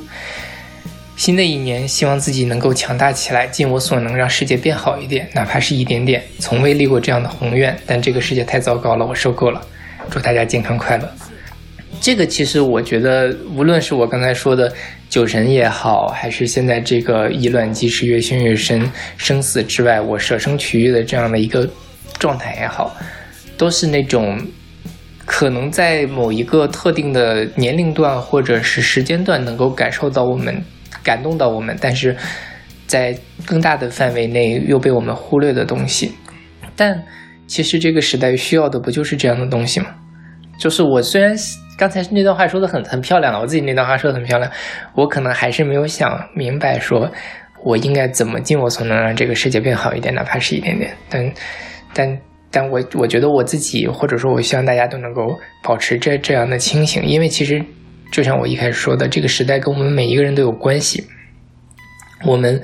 [1.18, 6.24] 新的一年，希望自己能够强大起来，尽我所能让世界变好一点，哪怕是一点点。
[6.38, 9.60] 从未立过这样的宏愿，但这个世界太糟糕了，我受够了。
[10.12, 11.12] 祝大家健康快乐。
[12.00, 14.72] 这个其实我觉得，无论是我刚才说的
[15.10, 18.88] 酒神也好，还是现在这个以卵击石越陷越深，
[19.18, 21.68] 生死之外我舍生取义的这样的一个
[22.20, 22.96] 状态也好，
[23.58, 24.40] 都是那种
[25.26, 30.64] 可能在某一个特定的年龄段或者是时间段能够感受到我们、
[31.08, 32.14] 感动到我们，但是
[32.86, 36.12] 在更大的范围内又被我们忽略的东西。
[36.76, 37.02] 但
[37.48, 39.88] 其实这个时代需要的不就是这样的东西吗？
[40.60, 41.34] 就是我虽然。
[41.80, 44.52] 刚才那段话说的很很漂亮了，我自己那段话说的很漂亮，
[44.96, 47.08] 我可能还是没有想明白，说
[47.64, 50.92] 我应该怎么尽我所能让这个世界变好一点，哪怕是一点点。
[51.08, 51.32] 但，
[51.94, 52.20] 但，
[52.50, 57.64] 但我我觉得我自己，或者说我希望大家都能够保持这这样的清醒，因为其实
[58.12, 61.04] 就像我一开始说的，这个时代跟我们每一个人都有关系，
[62.26, 62.62] 我们。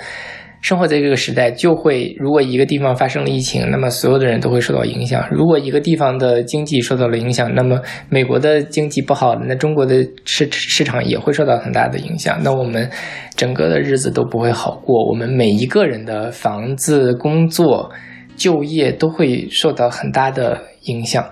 [0.63, 12.39] 生活在这个时代，就会如果一个地方发生了疫情，那么所有的人都会受到影响；如果一个地方的经济受到了影响，那么美国的经济不好，那中国的市市场也会受到很大的影响。
[12.41, 12.89] 那我们
[13.35, 17.91] 整个的日子都不会好过，我们每一个人的房子、工作、
[18.37, 21.25] 就业都会受到很大的影响。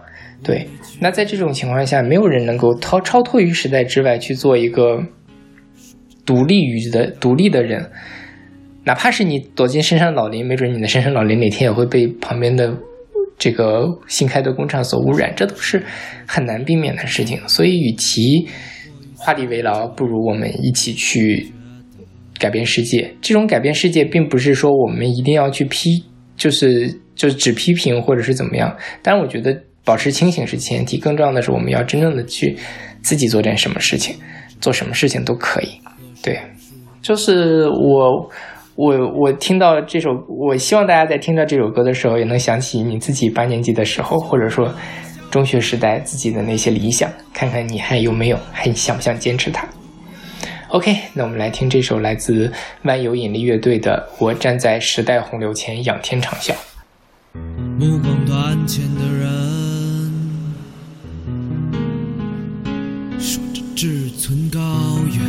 [0.44, 0.68] 对，
[1.00, 5.04] 那在这种情况下，没有人能够超超脱于时代之外去做一个
[6.26, 7.92] 独立于的独立的人。
[8.84, 12.76] 哪怕是你躲进深山老林，没准你的深山老林哪天也会被旁边的
[13.38, 15.84] 这个新开的工厂所污染，这都是
[16.28, 17.40] 很难避免的事情。
[17.48, 18.48] 所以，与其
[19.16, 21.52] 画地为牢，不如我们一起去
[22.40, 23.14] 改变世界。
[23.22, 26.04] 这种改变世界，并不是说我们一定要去批，
[26.36, 28.76] 就是就只批评或者是怎么样。
[29.04, 32.58] 但我觉得保持清醒是前提，更重要的是我们要真正的去
[33.02, 34.16] 自己做点什么事情，
[34.60, 35.70] 做什么事情都可以。
[36.24, 36.40] 对，
[37.02, 38.30] 就是我。
[38.78, 44.74] 我我听到这首，我希望大家在听到这首歌的时候，也能想起你自己八年级的时候，或者说
[45.30, 49.68] 中学时代自己的那些理想，看看你还有没有，还想不想坚持它
[50.70, 52.52] ？OK，那我们来听这首来自
[52.84, 56.53] 万有引力乐队的《我站在时代洪流前仰天长啸》。
[57.78, 59.61] 目光短浅的人，
[63.84, 64.60] 志存高
[65.12, 65.20] 远。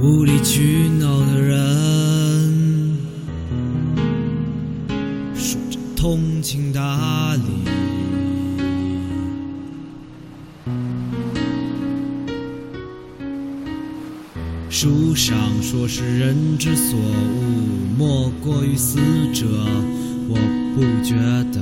[0.00, 2.96] 无理取闹的人，
[5.34, 7.42] 说着通情达理。
[14.70, 17.12] 书上说是人之所恶，
[17.98, 18.98] 莫过于死
[19.34, 19.44] 者。
[20.28, 20.34] 我
[20.74, 21.14] 不觉
[21.52, 21.60] 得。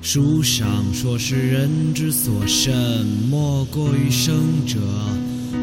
[0.00, 4.78] 书上说是人之所甚，莫过于生者。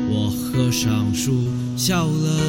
[0.09, 1.47] 我合上书，
[1.77, 2.39] 笑了。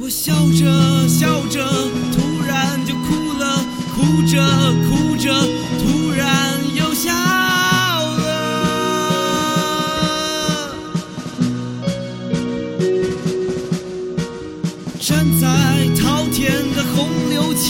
[0.00, 1.62] 我笑着笑着，
[2.12, 3.62] 突然就哭了，
[3.94, 4.42] 哭哭着
[4.88, 5.32] 哭着，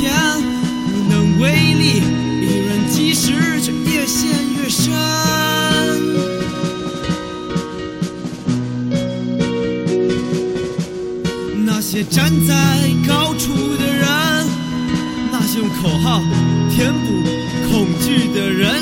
[0.09, 2.03] 无能为力，
[2.41, 4.93] 一人计时却越陷越深。
[11.65, 12.55] 那些站在
[13.07, 14.07] 高处的人，
[15.31, 16.21] 那些用口号
[16.71, 17.07] 填补
[17.71, 18.75] 恐惧的人，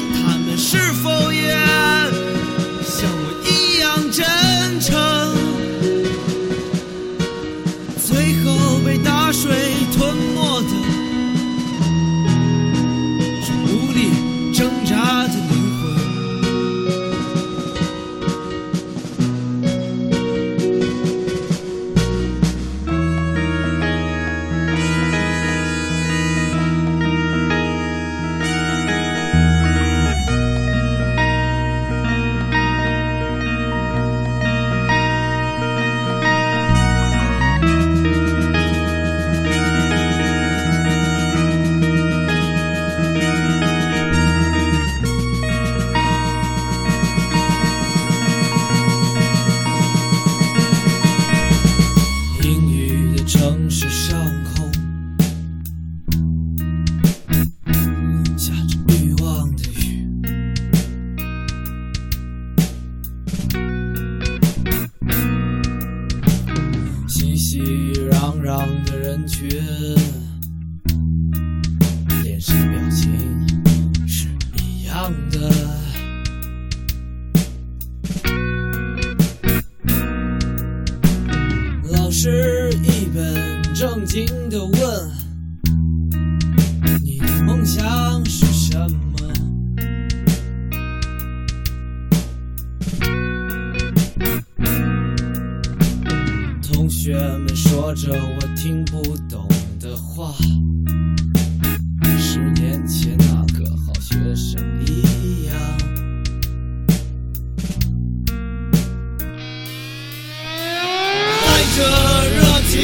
[111.80, 111.86] 着
[112.28, 112.38] 热
[112.68, 112.78] 情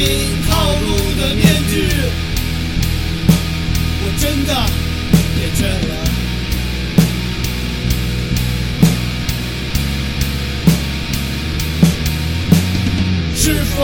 [0.49, 0.87] 套路
[1.19, 1.87] 的面具，
[4.01, 4.51] 我真的
[5.37, 5.93] 厌倦了。
[13.35, 13.77] 是否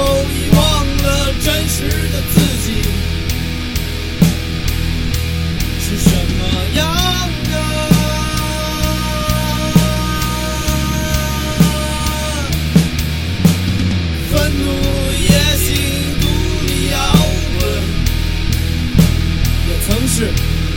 [20.23, 20.29] 是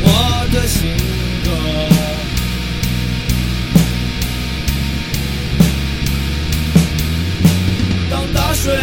[0.02, 0.90] 我的性
[1.44, 1.50] 格。
[8.10, 8.74] 当大水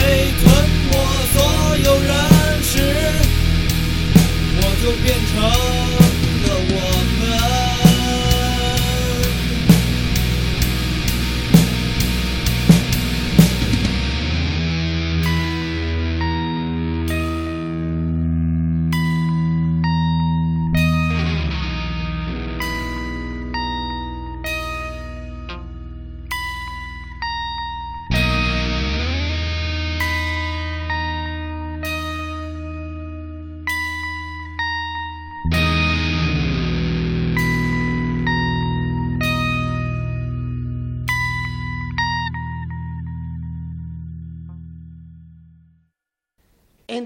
[0.41, 0.45] 吞
[0.89, 0.93] 没
[1.33, 1.35] 所
[1.83, 2.13] 有人
[2.63, 2.71] 时，
[4.55, 5.35] 我就变成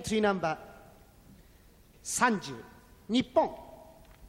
[0.07, 2.53] エントリーナンバー30
[3.09, 3.51] 日本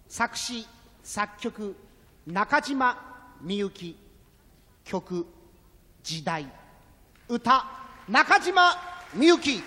[0.09, 0.67] 作詞
[1.05, 1.77] 作曲
[2.27, 2.99] 中島
[3.41, 3.97] みゆき
[4.85, 5.25] 曲
[6.03, 6.47] 時代
[7.29, 7.65] 歌
[8.09, 8.77] 中島
[9.15, 9.63] みゆき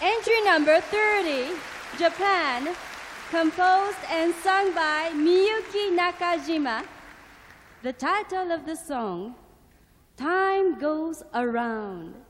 [0.00, 1.56] Entry number 30,
[1.98, 2.68] Japan,
[3.32, 6.84] composed and sung by Miyuki Nakajima.
[7.82, 9.34] The title of the song,
[10.16, 12.27] Time Goes Around.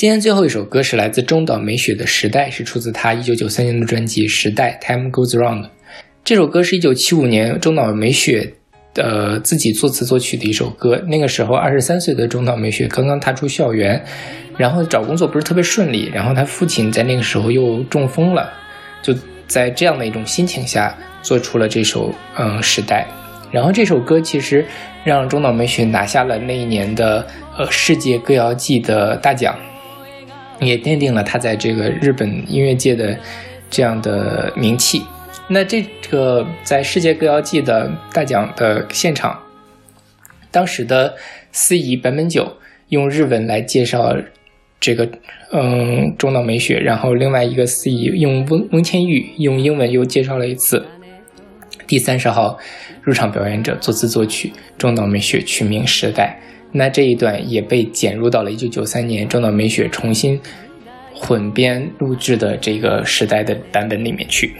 [0.00, 5.64] 今天最后一首歌是来自中岛美雪的《时代》，是出自她1993年的专辑《时代 Time Goes Round》。
[6.24, 8.50] 这首歌是一九七五年中岛美雪
[8.94, 10.96] 呃自己作词作曲的一首歌。
[11.06, 14.02] 那个时候二十三岁的中岛美雪刚刚踏出校园，
[14.56, 18.50] 然后找工作不是特别顺利，然后她父亲在那个时候又中风了，
[19.02, 19.14] 就
[19.46, 23.06] 在这样的一种心情下做出了这首嗯《时代》。
[23.52, 24.64] 然后这首歌其实
[25.04, 27.26] 让中岛美雪拿下了那一年的
[27.58, 29.54] 呃世界歌谣季的大奖，
[30.60, 33.18] 也奠定了他在这个日本音乐界的
[33.70, 35.02] 这样的名气。
[35.48, 39.40] 那这个在世界歌谣季的大奖的现场，
[40.50, 41.14] 当时的
[41.50, 42.56] 司仪坂本九
[42.90, 44.16] 用日文来介绍
[44.78, 45.08] 这个
[45.52, 50.86] 嗯中岛美雪，然后另外一个司仪用翁翁千玉用英文又介绍了一次。
[51.86, 52.56] 第三十号
[53.02, 56.38] 入场表演者作词作曲中岛美雪，取名《时代》。
[56.72, 60.40] 那这一段也被剪入到了1993年中岛美雪重新
[61.14, 64.54] 混编录制的这个《时代》的版本里面去。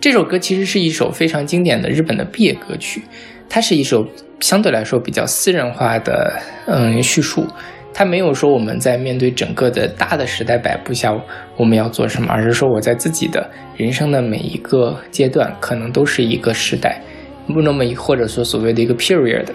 [0.00, 3.00] 这首歌其实是一首非常经典的日本的毕业歌曲，
[3.48, 4.04] 它是一首
[4.40, 6.36] 相对来说比较私人化的
[6.66, 7.46] 嗯叙述，
[7.94, 11.16] 它没有说我们在面对整个的大的时代摆布下
[11.56, 17.00] 我们要做什么，而是说我在自己的人生的每一个阶段可能都是一个时代，
[17.46, 19.46] 那么或者说所谓的一个 period，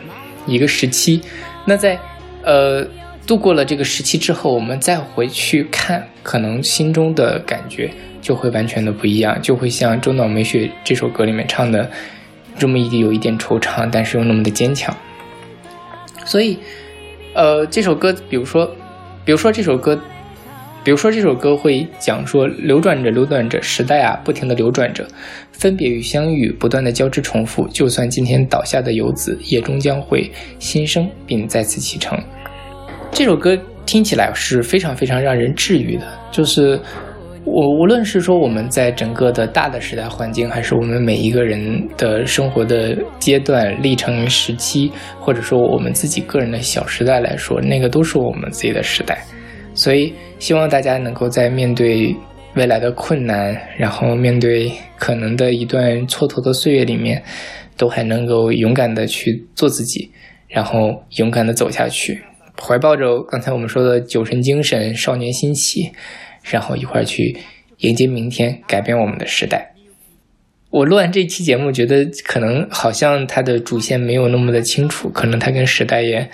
[0.48, 1.22] 一个时期。
[1.65, 1.99] 那在
[2.44, 2.88] 呃
[3.28, 7.91] 度过了这个时期之后，我们再回去看，可能心中的感觉。
[8.19, 11.90] 就会完全的不一样，就会像中岛美雪这首歌里面唱的，
[12.57, 14.94] 这么一点有一点惆怅，但是又那么的坚强。
[16.26, 16.57] 所以，
[17.34, 18.69] 呃，这首歌，比如说，
[19.24, 19.98] 比如说这首歌，
[20.88, 25.06] 比如说这首歌会讲说，流转着，流转着，时代啊，不停的流转着，
[25.52, 27.68] 分别与相遇，不断的交织重复。
[27.68, 32.18] 就算今天倒下的游子，也终将会新生，并再次启程。
[33.12, 33.54] 这首歌
[33.86, 36.80] 听起来是非常非常让人治愈的，就是。
[37.44, 44.90] 我无论是说我们在整个的大的时代环境，还是我们每一个人的生活的阶段历程时期，
[45.20, 49.22] 或者说我们自己个人的小时代来说，那个都是我们自己的时代。
[49.74, 52.16] 所以希望大家能够在面对
[52.56, 57.24] 未来的困难，然后面对可能的一段蹉跎的岁月里面，
[57.76, 60.12] 都还能够勇敢的去做自己，
[60.48, 62.22] 然后勇敢的走下去，
[62.62, 65.92] 怀抱着刚才我们说的酒神精神、少年兴起。
[66.50, 67.36] 然后一块儿去
[67.80, 69.74] 迎接明天，改变我们的时代。
[70.70, 76.30] 我录完这期节目，觉得可能好像它的主线没有那么的清楚，可能它跟时代也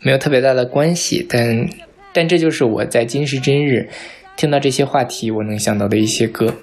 [0.00, 1.26] 没有特别大的关系。
[1.28, 1.68] 但
[2.12, 3.88] 但这就是我在今时今日
[4.36, 6.54] 听到这些话题，我能想到的一些歌。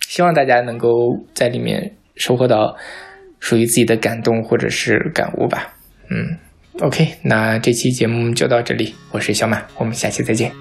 [0.00, 2.76] 希望大家能够在里面收获到
[3.40, 5.74] 属于自己的感动或者是感悟吧。
[6.10, 6.36] 嗯
[6.80, 10.52] ，OK，那这期节目就到这里，我是小满，我们下期再见。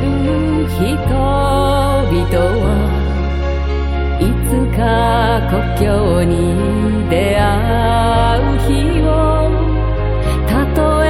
[0.00, 0.06] る
[0.68, 2.70] 人々は
[4.20, 4.80] いつか
[5.50, 5.84] 故郷
[6.24, 6.34] に
[7.10, 7.44] 出会
[8.40, 8.68] う日
[9.02, 9.06] を。
[10.46, 11.06] たとえ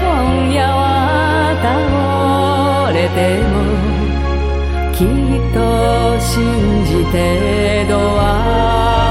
[0.00, 0.04] 今
[0.52, 3.18] 夜は倒れて
[3.52, 3.54] も
[4.92, 5.06] きっ
[5.52, 5.56] と
[6.20, 6.32] 信
[6.84, 9.03] じてドア